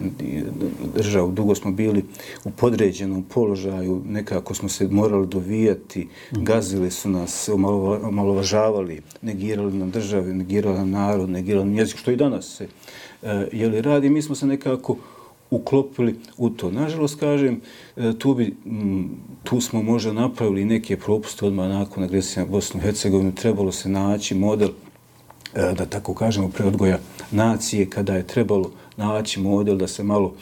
državu, 0.96 1.32
dugo 1.32 1.56
smo 1.56 1.72
bili 1.72 2.06
u 2.44 2.52
podređenom 2.52 3.24
položaju, 3.24 4.02
nekako 4.06 4.54
smo 4.54 4.70
se 4.70 4.88
morali 4.88 5.28
dovijati, 5.28 6.00
mm 6.00 6.36
-hmm. 6.36 6.44
gazili 6.44 6.92
su 6.92 7.10
nas, 7.10 7.50
omalovažavali, 8.04 9.02
negirali 9.22 9.74
nam 9.74 9.92
države, 9.92 10.34
negirali 10.34 10.78
nam 10.78 10.90
narod, 10.90 11.30
negirali 11.30 11.66
nam 11.66 11.78
jezik, 11.78 11.98
što 11.98 12.12
i 12.12 12.16
danas 12.16 12.58
se 12.58 12.68
e, 13.24 13.48
je 13.52 13.68
li 13.68 13.82
radi, 13.82 14.10
mi 14.10 14.22
smo 14.22 14.36
se 14.36 14.48
nekako 14.48 14.96
uklopili 15.52 16.16
u 16.38 16.50
to. 16.50 16.72
Nažalost, 16.72 17.20
kažem, 17.20 17.62
e, 17.98 18.14
tu, 18.20 18.34
bi, 18.34 18.56
tu 19.44 19.62
smo 19.62 19.84
možda 19.84 20.14
napravili 20.14 20.66
neke 20.66 20.98
propuste 20.98 21.46
odmah 21.46 21.70
nakon 21.70 22.04
agresije 22.04 22.46
na 22.46 22.52
Bosnu 22.52 22.80
i 22.80 22.84
Hercegovinu. 22.84 23.32
Trebalo 23.36 23.72
se 23.72 23.90
naći 23.90 24.36
model, 24.36 24.70
e, 25.56 25.74
da 25.78 25.86
tako 25.86 26.14
kažemo, 26.14 26.50
preodgoja 26.50 27.00
nacije 27.32 27.90
kada 27.90 28.16
je 28.16 28.28
trebalo 28.28 28.72
naći 29.00 29.40
model 29.40 29.78
da 29.78 29.88
se 29.88 30.04
malo 30.04 30.34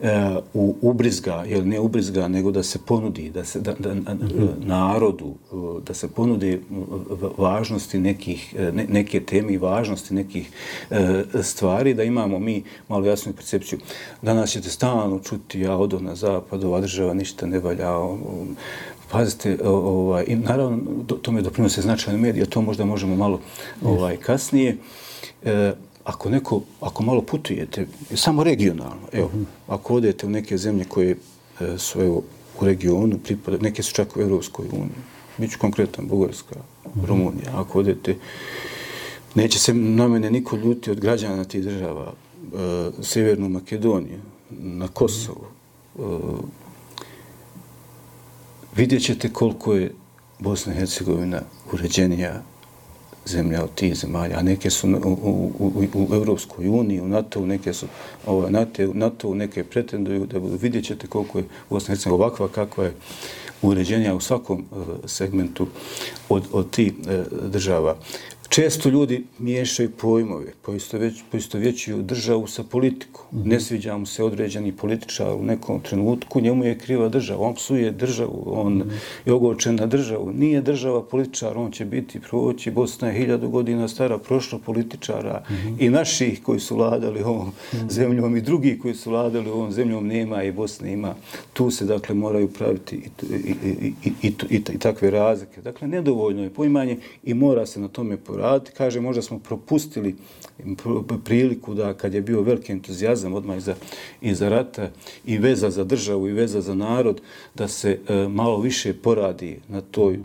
e, 0.00 0.36
u, 0.54 0.76
ubrizga, 0.82 1.44
jel 1.46 1.68
ne 1.68 1.80
ubrizga, 1.80 2.28
nego 2.28 2.50
da 2.50 2.62
se 2.62 2.78
ponudi 2.86 3.30
da 3.30 3.44
se 3.44 3.60
da, 3.60 3.74
da, 3.78 3.94
mm 3.94 4.04
narodu, 4.64 5.34
da 5.86 5.94
se 5.94 6.08
ponudi 6.08 6.60
važnosti 7.38 7.98
nekih, 7.98 8.54
ne, 8.72 8.86
neke 8.88 9.20
teme 9.20 9.52
i 9.52 9.58
važnosti 9.58 10.14
nekih 10.14 10.50
e, 10.90 11.22
stvari, 11.42 11.94
da 11.94 12.02
imamo 12.02 12.38
mi 12.38 12.62
malo 12.88 13.06
jasnu 13.06 13.32
percepciju. 13.32 13.78
Danas 14.22 14.50
ćete 14.50 14.70
stalno 14.70 15.18
čuti, 15.18 15.60
ja 15.60 15.76
odo 15.76 16.00
na 16.00 16.14
zapad, 16.14 16.64
ova 16.64 16.80
država 16.80 17.14
ništa 17.14 17.46
ne 17.46 17.58
valja, 17.58 17.90
pazite, 19.10 19.58
ovaj, 19.64 20.24
i 20.26 20.36
naravno, 20.36 20.78
to 21.22 21.32
me 21.32 21.42
doprinose 21.42 21.82
značajne 21.82 22.20
medije, 22.20 22.46
to 22.46 22.62
možda 22.62 22.84
možemo 22.84 23.16
malo 23.16 23.40
ovaj, 23.82 24.16
kasnije. 24.16 24.76
E, 25.44 25.72
ako 26.04 26.30
neko, 26.30 26.60
ako 26.80 27.02
malo 27.02 27.22
putujete, 27.22 27.86
samo 28.14 28.44
regionalno, 28.44 29.08
evo, 29.12 29.26
uh 29.26 29.32
-huh. 29.32 29.44
ako 29.66 29.94
odete 29.94 30.26
u 30.26 30.30
neke 30.30 30.58
zemlje 30.58 30.84
koje 30.84 31.16
e, 31.60 31.78
su 31.78 32.00
evo, 32.00 32.22
u 32.60 32.64
regionu, 32.64 33.18
pripada, 33.18 33.58
neke 33.58 33.82
su 33.82 33.94
čak 33.94 34.16
u 34.16 34.20
Evropskoj 34.20 34.66
uniji, 34.72 35.04
bit 35.38 35.52
ću 35.52 35.58
konkretan, 35.58 36.08
Bugarska, 36.08 36.54
uh 36.84 36.92
-huh. 36.92 37.06
Rumunija, 37.06 37.50
ako 37.54 37.78
odete, 37.78 38.16
neće 39.34 39.58
se 39.58 39.74
na 39.74 40.08
mene 40.08 40.30
niko 40.30 40.56
ljuti 40.56 40.90
od 40.90 41.00
građana 41.00 41.44
tih 41.44 41.64
država, 41.64 42.12
e, 42.12 42.90
Severnu 43.02 43.48
Makedoniju, 43.48 44.20
na 44.50 44.88
Kosovu, 44.88 45.46
e, 45.98 46.00
vidjet 48.76 49.02
ćete 49.02 49.32
koliko 49.32 49.74
je 49.74 49.94
Bosna 50.38 50.72
i 50.72 50.76
Hercegovina 50.76 51.40
uređenija 51.72 52.42
zemlja 53.26 53.64
od 53.64 53.74
tih 53.74 53.94
zemalja, 53.94 54.38
a 54.38 54.42
neke 54.42 54.70
su 54.70 54.88
u, 54.88 55.12
u, 55.58 55.72
u, 55.94 56.06
u 56.10 56.14
Evropskoj 56.14 56.68
uniji, 56.68 57.00
u 57.00 57.08
NATO, 57.08 57.46
neke 57.46 57.72
su 57.72 57.86
ovaj, 58.26 58.50
NATO, 58.50 58.82
NATO, 58.94 59.34
neke 59.34 59.64
pretenduju 59.64 60.26
da 60.26 60.40
budu, 60.40 60.56
vidjet 60.56 60.84
ćete 60.84 61.06
koliko 61.06 61.38
je 61.38 61.44
Bosna 61.70 61.94
i 61.94 62.08
ovakva, 62.08 62.48
kakva 62.48 62.84
je 62.84 62.94
uređenja 63.62 64.14
u 64.14 64.20
svakom 64.20 64.64
uh, 64.70 64.86
segmentu 65.06 65.66
od, 66.28 66.44
od 66.52 66.70
tih 66.70 66.92
uh, 66.98 67.48
država. 67.48 67.96
Često 68.48 68.88
ljudi 68.88 69.24
miješaju 69.38 69.90
pojmove, 69.90 70.52
poisto 71.30 71.58
vjećuju 71.58 72.02
državu 72.02 72.46
sa 72.46 72.62
politikom. 72.62 73.24
Mm 73.32 73.38
-hmm. 73.38 73.46
Ne 73.46 73.60
sviđa 73.60 73.96
mu 73.96 74.06
se 74.06 74.24
određeni 74.24 74.72
političar 74.72 75.34
u 75.34 75.42
nekom 75.42 75.80
trenutku, 75.80 76.40
njemu 76.40 76.64
je 76.64 76.78
kriva 76.78 77.08
država. 77.08 77.46
On 77.46 77.54
psuje 77.54 77.90
državu, 77.90 78.42
on 78.46 78.72
mm 78.72 78.82
-hmm. 78.82 79.26
je 79.26 79.32
ogočen 79.32 79.76
na 79.76 79.86
državu. 79.86 80.32
Nije 80.32 80.60
država 80.60 81.02
političar, 81.02 81.58
on 81.58 81.72
će 81.72 81.84
biti 81.84 82.20
proći. 82.20 82.70
Bosna 82.70 83.08
je 83.08 83.14
hiljadu 83.14 83.48
godina 83.48 83.88
stara, 83.88 84.18
prošlo 84.18 84.58
političara 84.58 85.42
mm 85.50 85.52
-hmm. 85.52 85.76
i 85.78 85.90
naših 85.90 86.42
koji 86.42 86.60
su 86.60 86.76
vladali 86.76 87.22
ovom 87.22 87.48
mm 87.48 87.76
-hmm. 87.76 87.90
zemljom 87.90 88.36
i 88.36 88.40
drugi 88.40 88.78
koji 88.78 88.94
su 88.94 89.10
vladali 89.10 89.50
ovom 89.50 89.72
zemljom 89.72 90.06
nema 90.06 90.42
i 90.42 90.52
Bosna 90.52 90.88
ima. 90.88 91.14
Tu 91.52 91.70
se 91.70 91.84
dakle 91.84 92.14
moraju 92.14 92.48
praviti 92.48 92.96
i, 92.96 93.08
i, 93.34 93.54
i, 93.64 93.92
i, 94.04 94.12
i, 94.22 94.32
i, 94.50 94.62
i 94.74 94.78
takve 94.78 95.10
razlike. 95.10 95.60
Dakle, 95.62 95.88
nedovoljno 95.88 96.42
je 96.42 96.50
poimanje 96.50 96.98
i 97.24 97.34
mora 97.34 97.66
se 97.66 97.80
na 97.80 97.88
tome 97.88 98.16
poraditi 98.16 98.43
raditi. 98.44 98.72
Kaže, 98.76 99.00
možda 99.00 99.22
smo 99.22 99.38
propustili 99.38 100.16
priliku 101.24 101.74
da 101.74 101.94
kad 101.94 102.14
je 102.14 102.20
bio 102.20 102.42
veliki 102.42 102.72
entuzijazam 102.72 103.34
odmah 103.34 103.56
iza, 103.56 103.74
iza 104.20 104.48
rata 104.48 104.90
i 105.24 105.38
veza 105.38 105.70
za 105.70 105.84
državu 105.84 106.28
i 106.28 106.32
veza 106.32 106.60
za 106.60 106.74
narod, 106.74 107.20
da 107.54 107.68
se 107.68 107.98
e, 108.08 108.28
malo 108.28 108.60
više 108.60 108.94
poradi 108.94 109.58
na 109.68 109.80
toj 109.80 110.14
e, 110.14 110.18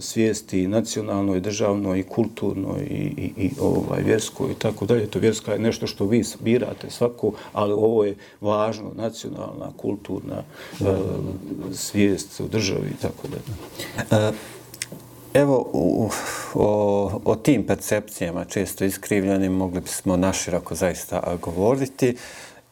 svijesti 0.00 0.68
nacionalnoj, 0.68 1.40
državnoj 1.40 2.00
i 2.00 2.02
kulturnoj 2.02 2.80
i, 2.80 3.12
i, 3.16 3.44
i 3.44 3.50
ovaj, 3.60 4.02
vjerskoj 4.02 4.50
i 4.50 4.54
tako 4.54 4.86
dalje. 4.86 5.06
To 5.06 5.18
vjerska 5.18 5.52
je 5.52 5.58
nešto 5.58 5.86
što 5.86 6.06
vi 6.06 6.24
birate 6.40 6.90
svako, 6.90 7.32
ali 7.52 7.72
ovo 7.72 8.04
je 8.04 8.16
važno, 8.40 8.92
nacionalna, 8.96 9.72
kulturna 9.76 10.42
e, 10.80 10.84
svijest 11.72 12.40
u 12.40 12.48
državi 12.48 12.88
i 12.88 13.02
tako 13.02 13.28
dalje. 13.28 14.32
Evo, 15.34 15.70
u, 15.72 16.10
o, 16.54 17.20
o 17.24 17.36
tim 17.36 17.66
percepcijama 17.66 18.44
često 18.44 18.84
iskrivljenim 18.84 19.52
mogli 19.52 19.80
bismo 19.80 20.16
naširako 20.16 20.74
zaista 20.74 21.36
govoriti 21.42 22.16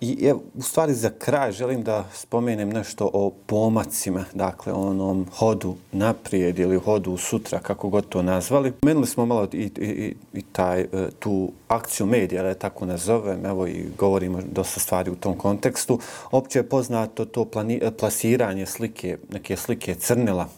I 0.01 0.27
evo, 0.29 0.43
u 0.55 0.63
stvari 0.63 0.95
za 0.95 1.11
kraj 1.19 1.53
želim 1.53 1.83
da 1.83 2.05
spomenem 2.15 2.69
nešto 2.69 3.11
o 3.13 3.31
pomacima, 3.47 4.25
dakle 4.35 4.73
onom 4.73 5.27
hodu 5.37 5.75
naprijed 5.93 6.59
ili 6.59 6.79
hodu 6.79 7.17
sutra, 7.17 7.59
kako 7.59 7.89
god 7.89 8.09
to 8.09 8.23
nazvali. 8.23 8.73
Menuli 8.83 9.07
smo 9.07 9.27
malo 9.27 9.49
i, 9.53 9.71
i, 9.77 10.15
i 10.33 10.43
taj, 10.43 10.81
e, 10.81 10.87
tu 11.19 11.53
akciju 11.69 12.07
medija, 12.07 12.43
da 12.43 12.49
je 12.49 12.59
tako 12.59 12.87
nazovem, 12.87 13.47
evo 13.47 13.67
i 13.67 13.85
govorimo 13.99 14.39
dosta 14.53 14.81
stvari 14.81 15.11
u 15.11 15.17
tom 15.17 15.39
kontekstu. 15.39 15.99
Opće 16.31 16.59
je 16.59 16.69
poznato 16.69 17.25
to 17.25 17.45
plani, 17.45 17.81
plasiranje 17.99 18.67
slike, 18.67 19.19
neke 19.33 19.57
slike 19.57 19.95
crnila, 19.95 20.49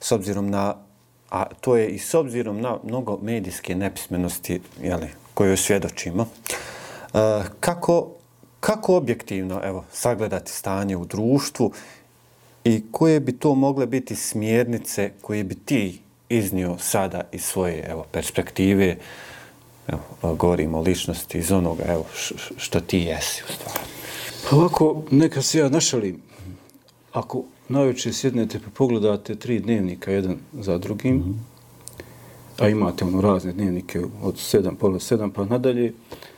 s 0.00 0.12
obzirom 0.12 0.50
na, 0.50 0.74
a 1.30 1.44
to 1.60 1.76
je 1.76 1.88
i 1.88 1.98
s 1.98 2.14
obzirom 2.14 2.60
na 2.60 2.78
mnogo 2.84 3.18
medijske 3.22 3.74
nepismenosti, 3.74 4.60
jeli, 4.82 5.08
koje 5.34 5.56
svjedočimo. 5.56 6.28
e, 7.14 7.42
kako 7.60 8.16
kako 8.60 8.96
objektivno 8.96 9.60
evo, 9.64 9.84
sagledati 9.92 10.52
stanje 10.52 10.96
u 10.96 11.04
društvu 11.04 11.72
i 12.64 12.82
koje 12.90 13.20
bi 13.20 13.38
to 13.38 13.54
mogle 13.54 13.86
biti 13.86 14.16
smjernice 14.16 15.10
koje 15.20 15.44
bi 15.44 15.54
ti 15.54 16.00
iznio 16.28 16.76
sada 16.78 17.20
iz 17.32 17.44
svoje 17.44 17.86
evo, 17.90 18.04
perspektive, 18.12 18.96
evo, 19.88 20.34
govorimo 20.34 20.78
o 20.78 20.82
ličnosti 20.82 21.38
iz 21.38 21.52
onoga 21.52 21.84
evo, 21.84 22.04
što 22.56 22.80
ti 22.80 22.98
jesi 22.98 23.42
u 23.48 23.52
stvari. 23.52 23.78
Pa 24.50 24.56
ovako, 24.56 25.02
neka 25.10 25.42
se 25.42 25.58
ja 25.58 25.68
našalim. 25.68 26.22
Ako 27.12 27.44
najveće 27.68 28.12
sjednete 28.12 28.58
pa 28.58 28.70
pogledate 28.70 29.34
tri 29.34 29.58
dnevnika 29.58 30.12
jedan 30.12 30.36
za 30.52 30.78
drugim, 30.78 31.16
mm 31.16 31.22
-hmm. 31.22 32.64
a 32.64 32.68
imate 32.68 33.04
ono 33.04 33.20
razne 33.20 33.52
dnevnike 33.52 34.00
od 34.22 34.38
sedam, 34.38 34.76
pola 34.76 35.00
sedam 35.00 35.30
pa 35.30 35.44
nadalje, 35.44 35.92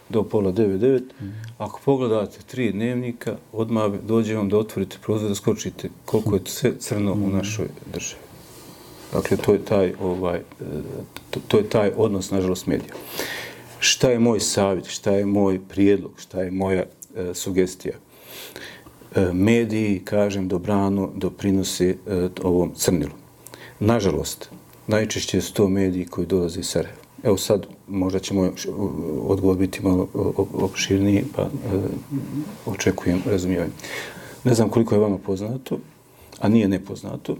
do 0.08 0.22
pola 0.22 0.52
9-9. 0.52 1.00
Mm. 1.20 1.24
Ako 1.58 1.80
pogledate 1.84 2.38
tri 2.46 2.72
dnevnika, 2.72 3.36
odmah 3.52 3.92
dođe 4.06 4.36
vam 4.36 4.48
da 4.48 4.58
otvorite 4.58 4.96
prozor 5.02 5.28
da 5.28 5.34
skočite 5.34 5.88
koliko 6.04 6.34
je 6.34 6.40
sve 6.44 6.78
crno 6.78 7.14
mm. 7.14 7.24
u 7.24 7.28
našoj 7.28 7.66
državi. 7.92 8.22
Dakle, 9.12 9.36
to 9.36 9.52
je 9.52 9.64
taj, 9.64 9.94
ovaj, 10.00 10.40
to, 11.30 11.40
to 11.48 11.58
je 11.58 11.68
taj 11.68 11.92
odnos, 11.96 12.30
nažalost, 12.30 12.66
medija. 12.66 12.94
Šta 13.78 14.10
je 14.10 14.18
moj 14.18 14.40
savjet, 14.40 14.86
šta 14.86 15.10
je 15.10 15.26
moj 15.26 15.60
prijedlog, 15.68 16.12
šta 16.16 16.42
je 16.42 16.50
moja 16.50 16.84
e, 17.16 17.34
sugestija? 17.34 17.94
E, 19.18 19.32
mediji, 19.32 20.00
kažem, 20.04 20.48
dobrano 20.48 21.10
doprinose 21.16 21.88
e, 21.88 22.28
ovom 22.42 22.72
crnilu. 22.74 23.12
Nažalost, 23.80 24.50
najčešće 24.86 25.40
su 25.40 25.54
to 25.54 25.68
mediji 25.68 26.04
koji 26.04 26.26
dolaze 26.26 26.60
iz 26.60 26.66
Sarajeva. 26.66 26.98
Evo 27.22 27.36
sad 27.36 27.66
možda 27.88 28.18
ćemo 28.18 28.52
odgovor 29.22 29.56
biti 29.56 29.82
malo 29.82 30.08
opširniji, 30.52 31.24
pa 31.36 31.42
e, 31.42 31.48
očekujem 32.66 33.22
razumijevanje. 33.26 33.72
Ne 34.44 34.54
znam 34.54 34.68
koliko 34.68 34.94
je 34.94 35.00
vama 35.00 35.18
poznato, 35.18 35.78
a 36.38 36.48
nije 36.48 36.68
nepoznato, 36.68 37.36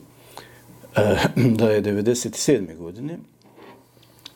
e, 0.97 1.17
da 1.59 1.71
je 1.71 1.83
97. 1.83 2.77
godine, 2.77 3.19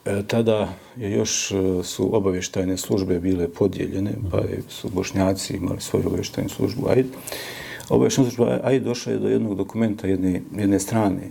e, 0.05 0.23
tada 0.27 0.75
je 0.97 1.13
još 1.13 1.53
su 1.83 2.17
obavještajne 2.17 2.77
službe 2.77 3.21
bile 3.21 3.49
podijeljene, 3.49 4.13
pa 4.31 4.43
su 4.69 4.89
bošnjaci 4.89 5.57
imali 5.57 5.81
svoju 5.81 6.07
obavještajnu 6.07 6.51
službu 6.51 6.89
AID. 6.89 7.07
Obavještajna 7.89 8.31
služba 8.31 8.61
AID 8.63 8.83
došla 8.83 9.13
je 9.13 9.19
do 9.19 9.29
jednog 9.29 9.57
dokumenta 9.57 10.07
jedne, 10.07 10.43
jedne 10.57 10.81
strane 10.81 11.29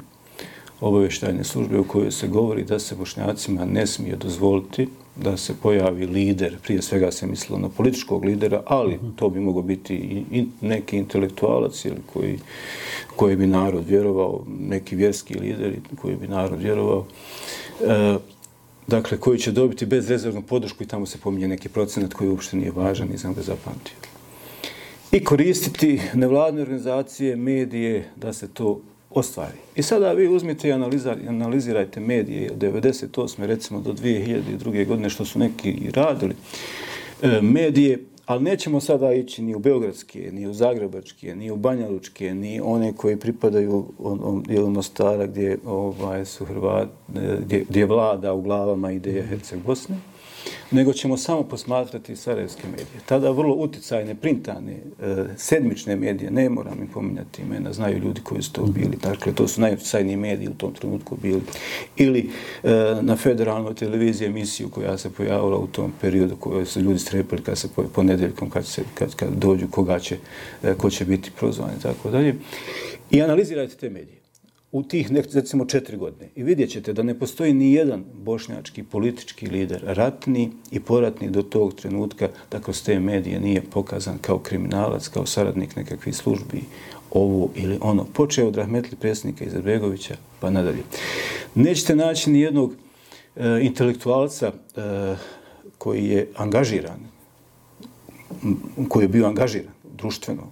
obavještajne 0.82 1.44
službe 1.44 1.80
u 1.80 1.84
kojoj 1.84 2.12
se 2.12 2.28
govori 2.28 2.64
da 2.64 2.80
se 2.80 2.96
bošnjacima 2.96 3.66
ne 3.66 3.88
smije 3.88 4.16
dozvoliti 4.16 4.88
da 5.16 5.38
se 5.38 5.54
pojavi 5.62 6.06
lider, 6.06 6.58
prije 6.64 6.82
svega 6.82 7.12
se 7.12 7.28
mislilo 7.28 7.60
na 7.60 7.70
političkog 7.70 8.26
lidera, 8.26 8.64
ali 8.66 9.00
to 9.16 9.30
bi 9.30 9.40
mogo 9.40 9.62
biti 9.62 9.96
i 10.32 10.46
neki 10.62 10.98
intelektualac 10.98 11.86
ili 11.86 12.02
koji, 12.14 12.40
koji 13.16 13.36
bi 13.36 13.48
narod 13.48 13.88
vjerovao, 13.88 14.42
neki 14.60 14.96
vjerski 14.96 15.34
lideri 15.34 15.80
koji 16.02 16.16
bi 16.16 16.28
narod 16.28 16.62
vjerovao. 16.62 17.06
E, 17.82 18.18
dakle, 18.92 19.18
koji 19.18 19.40
će 19.40 19.52
dobiti 19.52 19.86
bezrezervnu 19.86 20.42
podršku 20.42 20.84
i 20.84 20.88
tamo 20.88 21.06
se 21.06 21.18
pominje 21.18 21.48
neki 21.48 21.70
procenat 21.70 22.14
koji 22.14 22.30
uopšte 22.30 22.58
nije 22.58 22.72
važan, 22.72 23.08
nisam 23.08 23.34
ga 23.34 23.42
zapamtio. 23.42 23.96
I 25.12 25.24
koristiti 25.24 26.02
nevladne 26.14 26.62
organizacije, 26.62 27.36
medije, 27.36 28.10
da 28.16 28.34
se 28.34 28.48
to 28.48 28.82
ostvari. 29.10 29.58
I 29.76 29.84
sada 29.84 30.12
vi 30.12 30.28
uzmite 30.28 30.68
i 30.68 30.72
analizirajte 31.28 32.00
medije 32.00 32.52
od 32.52 32.58
98. 32.58 33.46
recimo 33.46 33.82
do 33.82 33.94
2002. 33.94 34.88
godine 34.88 35.10
što 35.10 35.26
su 35.26 35.40
neki 35.40 35.92
radili. 35.94 36.36
E, 37.22 37.42
medije, 37.42 38.00
ali 38.26 38.44
nećemo 38.44 38.80
sada 38.80 39.14
ići 39.14 39.42
ni 39.42 39.56
u 39.56 39.60
Beogradske, 39.60 40.32
ni 40.32 40.48
u 40.48 40.54
Zagrebačke, 40.54 41.36
ni 41.36 41.52
u 41.52 41.56
Banjalučke, 41.56 42.34
ni 42.34 42.62
one 42.64 42.94
koji 42.94 43.18
pripadaju 43.18 43.86
on, 44.00 44.20
on, 44.24 44.72
Mostara 44.74 45.26
gdje 45.26 45.58
ovaj, 45.66 46.26
su 46.26 46.46
Hrvati, 46.46 46.92
gdje, 47.46 47.66
gdje 47.70 47.86
vlada 47.86 48.34
u 48.34 48.42
glavama 48.42 48.92
ideja 48.92 49.24
Herceg 49.24 49.60
Bosne 49.60 50.11
nego 50.72 50.94
ćemo 50.94 51.18
samo 51.18 51.44
posmatrati 51.44 52.16
sarajevske 52.16 52.68
medije. 52.68 53.02
Tada 53.06 53.30
vrlo 53.30 53.56
uticajne, 53.56 54.16
printane, 54.16 54.78
e, 55.02 55.26
sedmične 55.38 55.96
medije, 55.96 56.32
ne 56.32 56.50
moram 56.50 56.82
im 56.82 56.88
pominjati 56.88 57.42
imena, 57.42 57.74
znaju 57.74 58.00
ljudi 58.00 58.22
koji 58.22 58.42
su 58.42 58.54
to 58.54 58.64
bili. 58.64 58.98
Dakle, 59.04 59.34
to 59.34 59.48
su 59.48 59.62
najuticajniji 59.62 60.16
mediji 60.16 60.50
u 60.50 60.54
tom 60.54 60.74
trenutku 60.74 61.18
bili. 61.22 61.42
Ili 61.98 62.30
e, 62.64 62.70
na 63.02 63.16
federalnoj 63.16 63.76
televiziji 63.76 64.28
emisiju 64.28 64.70
koja 64.70 64.98
se 64.98 65.10
pojavila 65.10 65.58
u 65.58 65.68
tom 65.68 65.94
periodu 66.02 66.36
koje 66.36 66.66
su 66.66 66.80
ljudi 66.80 67.00
strepili 67.00 67.44
kad 67.44 67.58
se 67.58 67.68
ponedeljkom, 67.94 68.50
kad, 68.50 68.66
se, 68.66 68.84
kad, 68.94 69.16
kad 69.16 69.30
dođu, 69.30 69.68
koga 69.68 70.00
će, 70.00 70.18
e, 70.64 70.74
ko 70.74 70.90
će 70.90 71.06
biti 71.06 71.32
prozvan 71.40 71.70
i 71.80 71.82
tako 71.82 72.10
dalje. 72.10 72.36
I 73.12 73.22
analizirajte 73.22 73.76
te 73.76 73.90
medije 73.90 74.21
u 74.72 74.84
tih, 74.84 75.12
recimo, 75.34 75.66
četiri 75.66 75.98
godine. 75.98 76.30
I 76.36 76.44
vidjet 76.44 76.70
ćete 76.70 76.94
da 76.94 77.04
ne 77.04 77.20
postoji 77.20 77.54
ni 77.54 77.74
jedan 77.74 78.04
bošnjački 78.14 78.84
politički 78.84 79.48
lider, 79.48 79.82
ratni 79.86 80.52
i 80.72 80.80
poratni 80.80 81.30
do 81.30 81.42
tog 81.42 81.74
trenutka, 81.74 82.30
da 82.52 82.60
kroz 82.60 82.84
te 82.84 83.00
medije 83.00 83.40
nije 83.40 83.62
pokazan 83.62 84.18
kao 84.22 84.40
kriminalac, 84.40 85.08
kao 85.08 85.26
saradnik 85.26 85.76
nekakvih 85.76 86.16
službi, 86.16 86.62
ovo 87.12 87.50
ili 87.56 87.78
ono. 87.82 88.06
Počeo 88.14 88.48
od 88.48 88.56
Rahmetli 88.56 88.98
predsjednika 88.98 89.46
Izetbegovića, 89.46 90.16
pa 90.40 90.50
nadalje. 90.50 90.84
Nećete 91.56 91.96
naći 91.96 92.30
ni 92.32 92.40
jednog 92.40 92.74
e, 93.36 93.60
intelektualca 93.62 94.48
e, 94.48 95.16
koji 95.78 96.06
je 96.06 96.28
angažiran, 96.36 97.00
koji 98.90 99.04
je 99.04 99.08
bio 99.08 99.28
angažiran 99.28 99.74
društveno, 99.98 100.44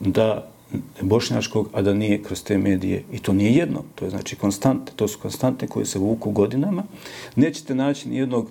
da 0.00 0.51
bošnjačkog, 1.00 1.68
a 1.72 1.82
da 1.82 1.94
nije 1.94 2.22
kroz 2.22 2.42
te 2.44 2.58
medije. 2.58 3.04
I 3.12 3.18
to 3.18 3.32
nije 3.32 3.52
jedno, 3.52 3.84
to 3.94 4.04
je 4.04 4.10
znači 4.10 4.36
konstante. 4.36 4.92
To 4.96 5.08
su 5.08 5.18
konstante 5.18 5.66
koje 5.66 5.86
se 5.86 5.98
vuku 5.98 6.30
godinama. 6.30 6.82
Nećete 7.36 7.74
naći 7.74 8.08
ni 8.08 8.16
jednog 8.16 8.48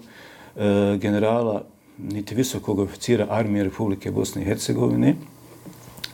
e, 0.55 0.97
generala, 0.97 1.63
niti 1.97 2.35
visokog 2.35 2.79
oficira 2.79 3.27
armije 3.29 3.63
Republike 3.63 4.11
Bosne 4.11 4.41
i 4.41 4.45
Hercegovine, 4.45 5.15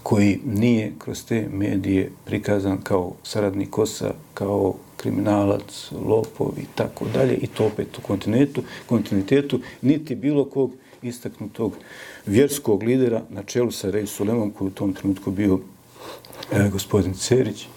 koji 0.03 0.39
nije 0.45 0.93
kroz 0.99 1.25
te 1.25 1.47
medije 1.51 2.11
prikazan 2.25 2.77
kao 2.83 3.13
saradnik 3.23 3.69
Kosa, 3.69 4.13
kao 4.33 4.75
kriminalac, 4.97 5.91
lopov 6.05 6.53
i 6.57 6.65
tako 6.75 7.05
dalje, 7.13 7.35
i 7.35 7.47
to 7.47 7.65
opet 7.65 7.97
u 7.97 8.01
kontinuitetu, 8.01 8.63
kontinuitetu 8.85 9.59
niti 9.81 10.15
bilo 10.15 10.45
kog 10.45 10.71
istaknutog 11.01 11.77
vjerskog 12.25 12.83
lidera 12.83 13.21
na 13.29 13.43
čelu 13.43 13.71
sa 13.71 13.89
Rej 13.89 14.05
Sulemom, 14.07 14.51
koji 14.51 14.67
u 14.67 14.71
tom 14.71 14.93
trenutku 14.93 15.31
bio 15.31 15.59
e, 16.51 16.69
gospodin 16.69 17.13
Cerić, 17.13 17.67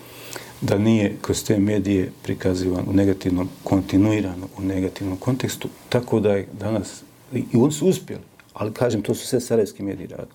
da 0.61 0.79
nije 0.79 1.17
kroz 1.23 1.45
te 1.45 1.59
medije 1.59 2.13
prikazivan 2.23 2.85
u 2.89 2.93
negativnom, 2.93 3.49
kontinuirano 3.65 4.49
u 4.59 4.63
negativnom 4.63 5.17
kontekstu, 5.17 5.69
tako 5.89 6.21
da 6.21 6.33
je 6.33 6.49
danas, 6.61 7.03
i 7.33 7.45
on 7.55 7.73
su 7.73 7.87
uspjeli, 7.87 8.23
ali 8.53 8.73
kažem, 8.73 9.03
to 9.03 9.15
su 9.15 9.27
sve 9.27 9.41
sarajevski 9.41 9.83
mediji 9.83 10.07
rad. 10.07 10.29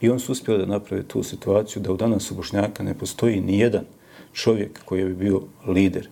I 0.00 0.10
on 0.10 0.20
su 0.20 0.32
uspjeli 0.32 0.58
da 0.58 0.66
naprave 0.66 1.02
tu 1.02 1.22
situaciju 1.22 1.82
da 1.82 1.92
u 1.92 1.96
danas 1.96 2.30
u 2.30 2.34
Bošnjaka 2.34 2.82
ne 2.82 2.94
postoji 2.94 3.40
ni 3.40 3.58
jedan 3.58 3.84
čovjek 4.32 4.80
koji 4.84 5.04
bi 5.04 5.14
bio 5.14 5.42
lider. 5.66 6.08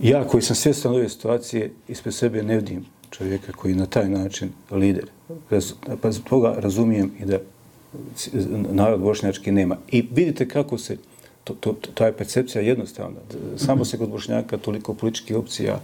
Ja 0.00 0.24
koji 0.28 0.42
sam 0.42 0.56
svjestan 0.56 0.94
ove 0.94 1.08
situacije, 1.08 1.70
ispred 1.88 2.14
sebe 2.14 2.42
ne 2.42 2.56
vidim 2.56 2.84
čovjeka 3.10 3.52
koji 3.52 3.72
je 3.72 3.76
na 3.76 3.86
taj 3.86 4.08
način 4.08 4.52
lider. 4.70 5.06
Pa 6.02 6.10
zbog 6.12 6.28
toga 6.28 6.54
razumijem 6.58 7.12
i 7.20 7.24
da 7.24 7.38
narod 8.72 9.00
bošnjački 9.00 9.52
nema. 9.52 9.76
I 9.90 10.08
vidite 10.12 10.48
kako 10.48 10.78
se, 10.78 10.96
to, 11.44 11.54
to, 11.54 11.72
to 11.94 12.06
je 12.06 12.12
percepcija 12.12 12.62
jednostavna. 12.62 13.18
Samo 13.56 13.84
se 13.84 13.98
kod 13.98 14.08
bošnjaka 14.08 14.58
toliko 14.58 14.94
političkih 14.94 15.36
opcija 15.36 15.80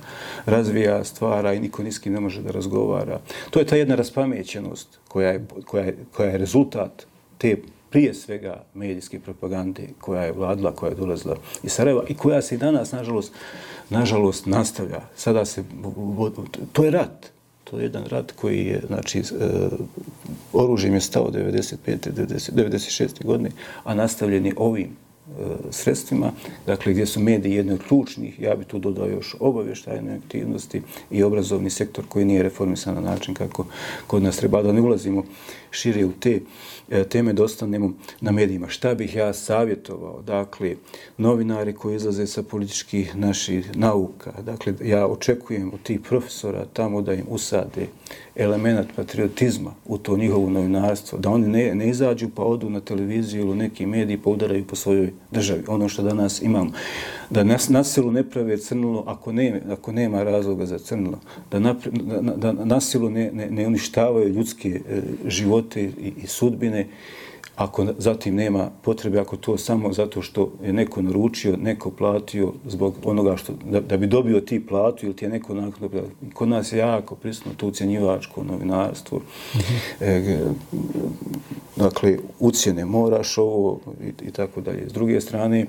razvija, 0.47 1.05
stvara 1.05 1.55
i 1.55 1.61
niko 1.61 1.83
niskim 1.83 2.13
ne 2.13 2.21
može 2.21 2.43
da 2.43 2.51
razgovara. 2.51 3.21
To 3.51 3.59
je 3.59 3.67
ta 3.67 3.77
jedna 3.77 3.95
raspamećenost 3.95 4.89
koja 5.09 5.31
je, 5.31 5.47
koja 5.65 5.85
je, 5.85 5.97
koja 6.13 6.31
je 6.31 6.39
rezultat 6.39 7.07
te 7.39 7.57
prije 7.91 8.15
svega 8.15 8.65
medijske 8.75 9.21
propagande 9.21 9.89
koja 10.01 10.23
je 10.23 10.33
vladila, 10.33 10.75
koja 10.75 10.91
je 10.91 10.97
dolazila 10.97 11.37
iz 11.63 11.73
Sarajeva 11.73 12.03
i 12.09 12.15
koja 12.15 12.43
se 12.43 12.55
i 12.55 12.59
danas, 12.59 12.93
nažalost, 12.93 13.33
nažalost, 13.91 14.47
nastavlja. 14.47 15.01
Sada 15.17 15.45
se, 15.45 15.65
to 16.73 16.85
je 16.85 16.91
rat. 16.91 17.36
To 17.71 17.79
je 17.79 17.83
jedan 17.83 18.05
rat 18.05 18.33
koji 18.33 18.67
je, 18.67 18.83
znači, 18.87 19.19
e, 19.19 19.23
oružjem 20.53 20.95
je 20.95 21.01
stao 21.01 21.31
95. 21.31 21.77
90, 21.87 22.53
96. 22.53 23.25
godine, 23.25 23.51
a 23.85 23.95
nastavljen 23.95 24.47
je 24.47 24.55
ovim 24.57 24.87
e, 24.87 25.31
sredstvima, 25.71 26.33
dakle 26.67 26.93
gdje 26.93 27.07
su 27.07 27.21
mediji 27.21 27.55
jedni 27.55 27.73
od 27.73 27.83
ključnih, 27.89 28.41
ja 28.41 28.57
bih 28.57 28.67
tu 28.67 28.79
dodao 28.79 29.09
još 29.09 29.37
obavještajne 29.41 30.17
aktivnosti 30.17 30.83
i 31.11 31.23
obrazovni 31.23 31.71
sektor 31.71 32.05
koji 32.09 32.25
nije 32.25 32.43
reformisan 32.43 32.95
na 32.95 33.01
način 33.01 33.35
kako 33.35 33.67
kod 34.07 34.23
nas 34.23 34.37
treba 34.37 34.63
da 34.63 34.73
ne 34.73 34.81
ulazimo 34.81 35.25
šire 35.71 36.05
u 36.05 36.13
te 36.13 36.41
E, 36.41 36.41
E, 36.91 37.05
teme 37.05 37.33
dosta 37.33 37.67
nemu 37.67 37.93
na 38.21 38.33
medijima. 38.33 38.69
Šta 38.69 38.95
bih 38.95 39.15
ja 39.15 39.33
savjetovao? 39.33 40.23
Dakle, 40.23 40.77
novinari 41.19 41.73
koji 41.73 41.97
izlaze 41.97 42.27
sa 42.27 42.43
političkih 42.43 43.17
naših 43.17 43.77
nauka, 43.77 44.33
dakle, 44.43 44.75
ja 44.85 45.07
očekujem 45.07 45.75
od 45.75 45.83
tih 45.83 46.01
profesora 46.01 46.65
tamo 46.73 47.03
da 47.03 47.15
im 47.15 47.25
usade 47.29 47.87
element 48.37 48.89
patriotizma 48.97 49.75
u 49.85 49.99
to 49.99 50.17
njihovo 50.17 50.51
novinarstvo, 50.51 51.19
da 51.19 51.31
oni 51.31 51.49
ne, 51.49 51.75
ne 51.75 51.89
izađu 51.89 52.29
pa 52.35 52.43
odu 52.43 52.71
na 52.71 52.81
televiziju 52.81 53.47
ili 53.47 53.57
neki 53.57 53.87
mediji 53.87 54.19
pa 54.19 54.31
udaraju 54.31 54.65
po 54.65 54.77
svojoj 54.77 55.13
državi. 55.31 55.63
Ono 55.69 55.89
što 55.89 56.03
danas 56.03 56.43
imamo. 56.43 56.71
Da 57.31 57.45
nas, 57.45 57.69
nasilu 57.69 58.13
ne 58.13 58.23
prave 58.23 58.59
crnilo 58.59 59.05
ako, 59.07 59.33
ne, 59.33 59.63
ako 59.71 59.93
nema 59.93 60.23
razloga 60.23 60.67
za 60.67 60.79
crnilo. 60.79 61.21
Da, 61.51 61.59
napre, 61.59 61.91
da, 62.37 62.53
da 62.53 62.65
nasilu 62.65 63.11
ne, 63.11 63.31
ne, 63.33 63.51
ne 63.51 63.67
uništavaju 63.67 64.29
ljudske 64.29 64.69
e, 64.69 65.03
živote 65.27 65.83
i, 65.83 66.13
i 66.23 66.27
sudbine 66.27 66.87
ako 67.57 67.87
zatim 67.99 68.35
nema 68.35 68.71
potrebe, 68.83 69.21
ako 69.21 69.37
to 69.37 69.59
samo 69.59 69.93
zato 69.93 70.23
što 70.23 70.53
je 70.63 70.73
neko 70.73 71.03
naručio, 71.03 71.57
neko 71.57 71.91
platio 71.91 72.53
zbog 72.67 72.95
onoga 73.05 73.37
što, 73.37 73.53
da, 73.71 73.81
da 73.81 73.97
bi 73.97 74.07
dobio 74.07 74.41
ti 74.41 74.67
platu 74.67 75.07
ili 75.07 75.17
ti 75.17 75.25
je 75.25 75.29
neko 75.29 75.55
nakon, 75.55 75.89
kod 76.35 76.49
nas 76.49 76.73
je 76.73 76.79
jako 76.79 77.15
prisutno 77.15 77.53
to 77.57 77.67
ucjenjivačko 77.67 78.45
novinarstvo. 78.45 79.19
Mm 79.19 79.59
-hmm. 79.59 80.01
e, 80.01 80.39
dakle, 81.77 82.19
ucjene 82.41 82.85
moraš 82.85 83.39
ovo 83.39 83.81
i, 84.05 84.27
i 84.29 84.31
tako 84.31 84.61
dalje. 84.61 84.89
S 84.89 84.93
druge 84.93 85.21
strane, 85.21 85.67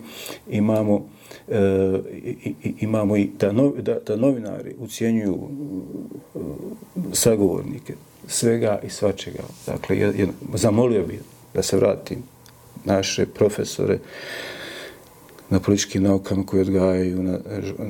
imamo 0.49 1.05
e, 1.47 1.59
i, 2.23 2.53
i, 2.63 2.73
imamo 2.79 3.17
i 3.17 3.29
da, 3.39 3.51
no, 3.51 3.69
da, 3.69 3.97
da 4.07 4.15
novinari 4.15 4.75
ucjenjuju 4.79 5.39
e, 6.35 6.39
sagovornike, 7.11 7.93
svega 8.27 8.79
i 8.83 8.89
svačega. 8.89 9.43
Dakle, 9.65 9.97
jed, 9.97 10.29
zamolio 10.53 11.05
bih 11.05 11.19
da 11.53 11.63
se 11.63 11.77
vratim. 11.77 12.23
Naše 12.85 13.25
profesore 13.25 13.99
na 15.49 15.59
političkim 15.59 16.03
naukama 16.03 16.45
koji 16.45 16.61
odgajaju 16.61 17.23
na 17.23 17.39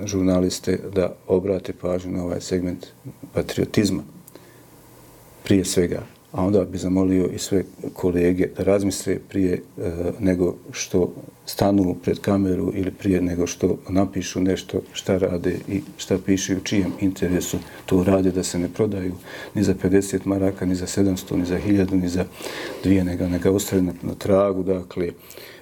žurnaliste 0.05 0.79
da 0.95 1.15
obrate 1.27 1.73
pažnju 1.73 2.11
na 2.11 2.23
ovaj 2.23 2.41
segment 2.41 2.85
patriotizma. 3.33 4.03
Prije 5.43 5.65
svega 5.65 6.16
a 6.31 6.45
onda 6.45 6.65
bi 6.65 6.77
zamolio 6.77 7.29
i 7.35 7.39
sve 7.39 7.63
kolege 7.93 8.47
da 8.57 8.63
razmisle 8.63 9.19
prije 9.29 9.53
e, 9.53 9.91
nego 10.19 10.55
što 10.71 11.13
stanu 11.45 11.95
pred 12.03 12.19
kameru 12.19 12.71
ili 12.75 12.91
prije 12.91 13.21
nego 13.21 13.47
što 13.47 13.77
napišu 13.89 14.41
nešto 14.41 14.81
šta 14.93 15.17
rade 15.17 15.59
i 15.67 15.81
šta 15.97 16.17
piše 16.25 16.55
u 16.55 16.59
čijem 16.59 16.91
interesu 16.99 17.57
to 17.85 18.03
rade 18.03 18.31
da 18.31 18.43
se 18.43 18.59
ne 18.59 18.69
prodaju 18.73 19.13
ni 19.55 19.63
za 19.63 19.73
50 19.73 20.19
maraka, 20.25 20.65
ni 20.65 20.75
za 20.75 20.85
700, 20.85 21.35
ni 21.35 21.45
za 21.45 21.59
1000, 21.67 21.93
ni 21.93 22.09
za 22.09 22.25
dvije, 22.83 23.03
nego 23.03 23.27
neka 23.27 23.51
ostaje 23.51 23.81
na, 23.81 23.93
na 24.01 24.15
tragu. 24.15 24.63
Dakle, 24.63 25.11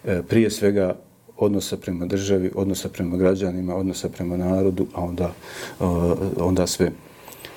e, 0.05 0.21
prije 0.27 0.51
svega 0.51 0.95
odnosa 1.37 1.77
prema 1.77 2.05
državi, 2.05 2.51
odnosa 2.55 2.89
prema 2.89 3.17
građanima, 3.17 3.75
odnosa 3.75 4.09
prema 4.09 4.37
narodu, 4.37 4.87
a 4.93 5.03
onda, 5.03 5.33
e, 5.81 5.83
onda 6.37 6.67
sve, 6.67 6.91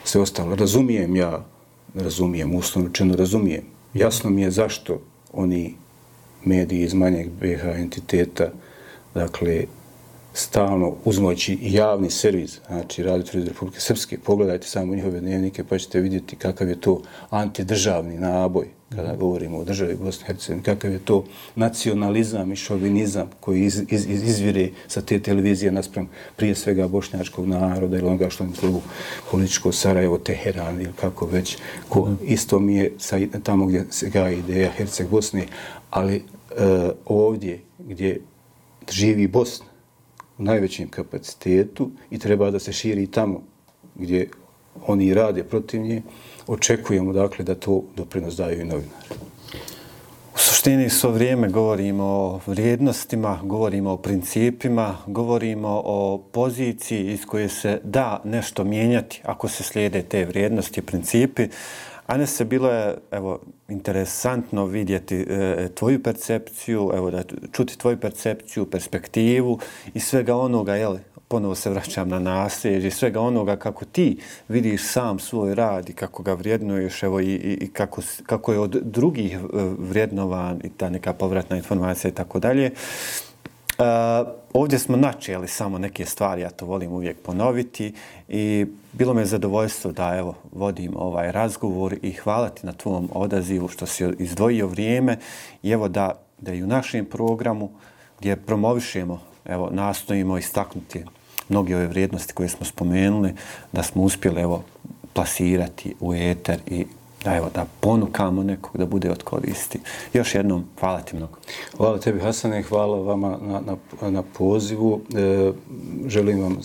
sve 0.05 0.21
ostalo. 0.21 0.55
Razumijem 0.57 1.17
ja 1.17 1.58
razumijem, 1.95 2.55
uslovno 2.55 2.91
razumijem. 3.17 3.65
Jasno 3.95 4.31
mi 4.31 4.43
je 4.43 4.51
zašto 4.51 5.01
oni 5.33 5.75
mediji 6.45 6.83
iz 6.83 6.95
manjeg 6.95 7.29
BH 7.41 7.65
entiteta, 7.65 8.51
dakle, 9.15 9.65
stalno 10.39 10.95
uzmoći 11.05 11.59
javni 11.61 12.11
servis, 12.11 12.61
znači 12.67 13.03
Radio 13.03 13.23
Televizije 13.23 13.53
Republike 13.53 13.81
Srpske, 13.81 14.19
pogledajte 14.19 14.67
samo 14.67 14.95
njihove 14.95 15.21
dnevnike 15.21 15.65
pa 15.65 15.79
ćete 15.79 16.01
vidjeti 16.01 16.37
kakav 16.37 16.69
je 16.69 16.81
to 16.81 17.03
antidržavni 17.31 18.19
naboj 18.19 18.69
kada 18.97 19.17
govorimo 19.17 19.59
o 19.59 19.65
državi 19.65 19.95
Bosne 19.95 20.25
i 20.25 20.27
Hercegovine, 20.27 20.65
kakav 20.65 20.93
je 20.93 20.99
to 20.99 21.25
nacionalizam 21.57 22.53
i 22.53 22.57
šovinizam 22.57 23.31
koji 23.41 23.65
iz, 23.65 23.83
iz, 23.89 24.07
iz, 24.07 24.23
izvire 24.23 24.69
sa 24.87 25.03
te 25.03 25.21
televizije 25.21 25.73
nasprem 25.73 26.09
prije 26.37 26.55
svega 26.55 26.89
bošnjačkog 26.89 27.47
naroda 27.47 27.97
ili 27.97 28.07
onoga 28.07 28.31
što 28.31 28.45
im 28.45 28.55
zovu 28.61 28.83
političko 29.31 29.73
Sarajevo, 29.73 30.19
Teheran 30.19 30.81
ili 30.81 30.93
kako 31.01 31.27
već, 31.27 31.57
ko 31.89 32.11
isto 32.23 32.59
mi 32.59 32.77
je 32.77 32.93
sa, 32.99 33.19
tamo 33.43 33.67
gdje 33.67 33.85
se 33.91 34.11
ga 34.11 34.31
ideja 34.31 34.71
Herceg 34.71 35.09
Bosne, 35.09 35.47
ali 35.91 36.17
e, 36.17 36.23
ovdje 37.05 37.61
gdje 37.79 38.21
živi 38.91 39.27
Bosna 39.27 39.68
u 40.39 40.43
najvećem 40.43 40.89
kapacitetu 40.89 41.91
i 42.11 42.19
treba 42.19 42.51
da 42.51 42.59
se 42.59 42.73
širi 42.73 43.07
tamo 43.07 43.43
gdje 43.95 44.29
oni 44.87 45.15
rade 45.15 45.45
protiv 45.45 45.81
nje, 45.81 46.03
očekujemo 46.47 47.13
dakle 47.13 47.45
da 47.45 47.55
to 47.55 47.83
doprinos 47.97 48.37
daju 48.37 48.61
i 48.61 48.65
novinari. 48.65 49.09
U 50.35 50.39
suštini 50.39 50.91
svo 50.91 51.11
vrijeme 51.11 51.49
govorimo 51.49 52.05
o 52.05 52.41
vrijednostima, 52.47 53.41
govorimo 53.43 53.91
o 53.91 53.97
principima, 53.97 54.97
govorimo 55.07 55.83
o 55.85 56.19
poziciji 56.33 57.13
iz 57.13 57.27
koje 57.27 57.49
se 57.49 57.81
da 57.85 58.21
nešto 58.25 58.65
mijenjati 58.65 59.21
ako 59.25 59.49
se 59.49 59.63
slijede 59.63 60.03
te 60.03 60.25
vrijednosti 60.25 60.81
i 60.81 60.83
principi. 60.83 61.49
Anese, 62.09 62.37
se 62.37 62.45
bilo 62.45 62.71
je 62.71 62.97
evo, 63.11 63.41
interesantno 63.69 64.67
vidjeti 64.67 65.17
e, 65.17 65.69
tvoju 65.75 66.03
percepciju, 66.03 66.91
evo, 66.95 67.11
da 67.11 67.23
čuti 67.53 67.79
tvoju 67.79 68.01
percepciju, 68.01 68.71
perspektivu 68.71 69.59
i 69.95 70.01
svega 70.01 70.37
onoga, 70.37 70.75
jel, 70.75 70.97
ponovo 71.29 71.55
se 71.55 71.71
vraćam 71.71 72.09
na 72.09 72.19
nasljeđe, 72.19 72.91
svega 72.91 73.21
onoga 73.21 73.57
kako 73.57 73.85
ti 73.85 74.19
vidiš 74.49 74.93
sam 74.93 75.19
svoj 75.19 75.55
rad 75.55 75.91
i 75.91 75.93
kako 75.93 76.23
ga 76.23 76.33
vrijednuješ 76.33 77.03
evo, 77.03 77.21
i, 77.21 77.25
i, 77.25 77.59
i 77.61 77.73
kako, 77.73 78.03
kako 78.27 78.53
je 78.53 78.59
od 78.59 78.71
drugih 78.71 79.35
e, 79.35 79.39
vrijednovan 79.79 80.61
i 80.65 80.69
ta 80.69 80.91
neka 80.91 81.13
povratna 81.13 81.57
informacija 81.57 82.09
i 82.09 82.15
tako 82.15 82.39
dalje. 82.39 82.71
Uh, 83.79 83.85
ovdje 84.53 84.79
smo 84.79 84.97
načeli 84.97 85.49
samo 85.49 85.79
neke 85.79 86.07
stvari, 86.07 86.43
ja 86.43 86.51
to 86.51 86.67
volim 86.67 86.93
uvijek 86.93 87.17
ponoviti 87.23 87.95
i 88.29 88.67
bilo 88.93 89.15
me 89.15 89.25
zadovoljstvo 89.25 89.93
da 89.93 90.17
evo 90.17 90.35
vodim 90.53 90.93
ovaj 90.97 91.33
razgovor 91.33 91.97
i 92.03 92.13
hvala 92.13 92.49
ti 92.49 92.67
na 92.67 92.73
tvom 92.73 93.11
odazivu 93.13 93.69
što 93.69 93.87
si 93.87 94.05
izdvojio 94.19 94.67
vrijeme 94.67 95.17
i 95.63 95.71
evo 95.71 95.89
da, 95.89 96.13
da 96.39 96.55
i 96.55 96.63
u 96.63 96.67
našem 96.67 97.05
programu 97.05 97.71
gdje 98.19 98.37
promovišemo, 98.37 99.21
evo 99.45 99.71
nastojimo 99.73 100.39
istaknuti 100.39 101.05
mnogi 101.49 101.75
ove 101.75 101.87
vrijednosti 101.87 102.33
koje 102.33 102.49
smo 102.49 102.67
spomenuli, 102.67 103.35
da 103.73 103.83
smo 103.83 104.03
uspjeli 104.03 104.41
evo 104.41 104.65
plasirati 105.13 105.95
u 106.01 106.15
eter 106.15 106.61
i 106.67 106.87
da 107.25 107.37
evo 107.37 107.51
da 107.55 107.67
ponukamo 107.81 108.43
nekog 108.43 108.77
da 108.77 108.87
bude 108.87 109.11
od 109.11 109.23
koristi. 109.23 109.81
Još 110.13 110.35
jednom, 110.35 110.65
hvala 110.81 111.01
ti 111.01 111.17
mnogo. 111.17 111.39
Hvala 111.77 111.99
tebi 111.99 112.21
Hasane, 112.21 112.63
hvala 112.63 113.01
vama 113.01 113.39
na, 113.43 113.61
na, 113.61 114.11
na 114.11 114.23
pozivu. 114.23 115.01
E, 115.17 115.53
želim 116.07 116.43
vam 116.43 116.59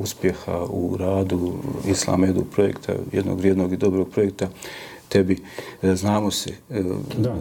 uspjeha 0.00 0.64
u 0.70 0.96
radu 0.96 1.52
Islam 1.86 2.24
Edu 2.24 2.44
projekta, 2.44 2.92
jednog 3.12 3.38
vrijednog 3.38 3.72
i 3.72 3.76
dobrog 3.76 4.08
projekta 4.08 4.48
tebi. 5.14 5.38
E, 5.82 5.94
znamo 5.94 6.30
se 6.30 6.50
e, 6.70 6.82
da. 7.18 7.36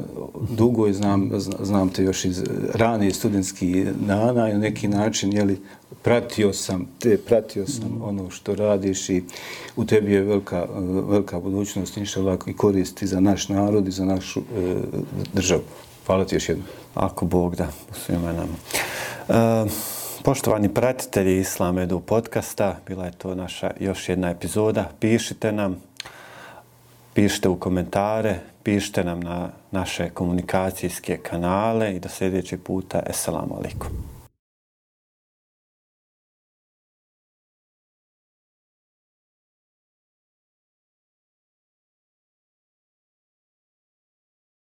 dugo 0.50 0.88
i 0.88 0.94
znam, 0.94 1.32
znam 1.40 1.90
te 1.90 2.04
još 2.04 2.26
iz 2.26 2.44
ranije 2.74 3.14
studentskih 3.14 3.88
dana 4.08 4.50
i 4.50 4.54
na 4.54 4.60
neki 4.60 4.88
način, 4.88 5.34
jeli, 5.34 5.60
pratio 6.02 6.54
sam 6.54 6.86
te, 7.00 7.18
pratio 7.18 7.68
sam 7.68 7.90
mm. 7.90 8.02
ono 8.04 8.30
što 8.30 8.56
radiš 8.56 9.10
i 9.10 9.24
u 9.76 9.86
tebi 9.86 10.14
je 10.14 10.22
velika, 10.22 10.68
velika 11.10 11.40
budućnost, 11.40 11.98
inša 11.98 12.22
lako 12.22 12.50
i 12.50 12.54
koristi 12.54 13.08
za 13.08 13.20
naš 13.20 13.50
narod 13.50 13.88
i 13.88 13.92
za 13.92 14.06
našu 14.06 14.40
e, 14.40 14.76
državu. 15.34 15.62
Hvala 16.06 16.26
ti 16.26 16.36
još 16.36 16.50
jednom. 16.50 16.68
Ako 16.94 17.26
Bog 17.26 17.56
da, 17.56 17.68
u 17.92 17.94
svima 17.94 18.32
nama. 18.34 18.56
E, 19.30 19.70
poštovani 20.24 20.70
pratitelji 20.70 21.40
Islam 21.40 21.78
Edu 21.78 22.00
podcasta, 22.00 22.80
bila 22.88 23.06
je 23.06 23.12
to 23.12 23.36
naša 23.36 23.72
još 23.80 24.10
jedna 24.10 24.30
epizoda. 24.30 24.90
Pišite 25.00 25.52
nam, 25.52 25.82
pišite 27.14 27.50
u 27.50 27.60
komentare, 27.60 28.40
pišite 28.64 29.04
nam 29.04 29.20
na 29.20 29.50
naše 29.72 30.10
komunikacijske 30.10 31.18
kanale 31.18 31.96
i 31.96 32.00
do 32.00 32.10
sljedećeg 32.10 32.62
puta. 32.64 33.04
Assalamu 33.10 33.56
alaikum. 33.56 34.13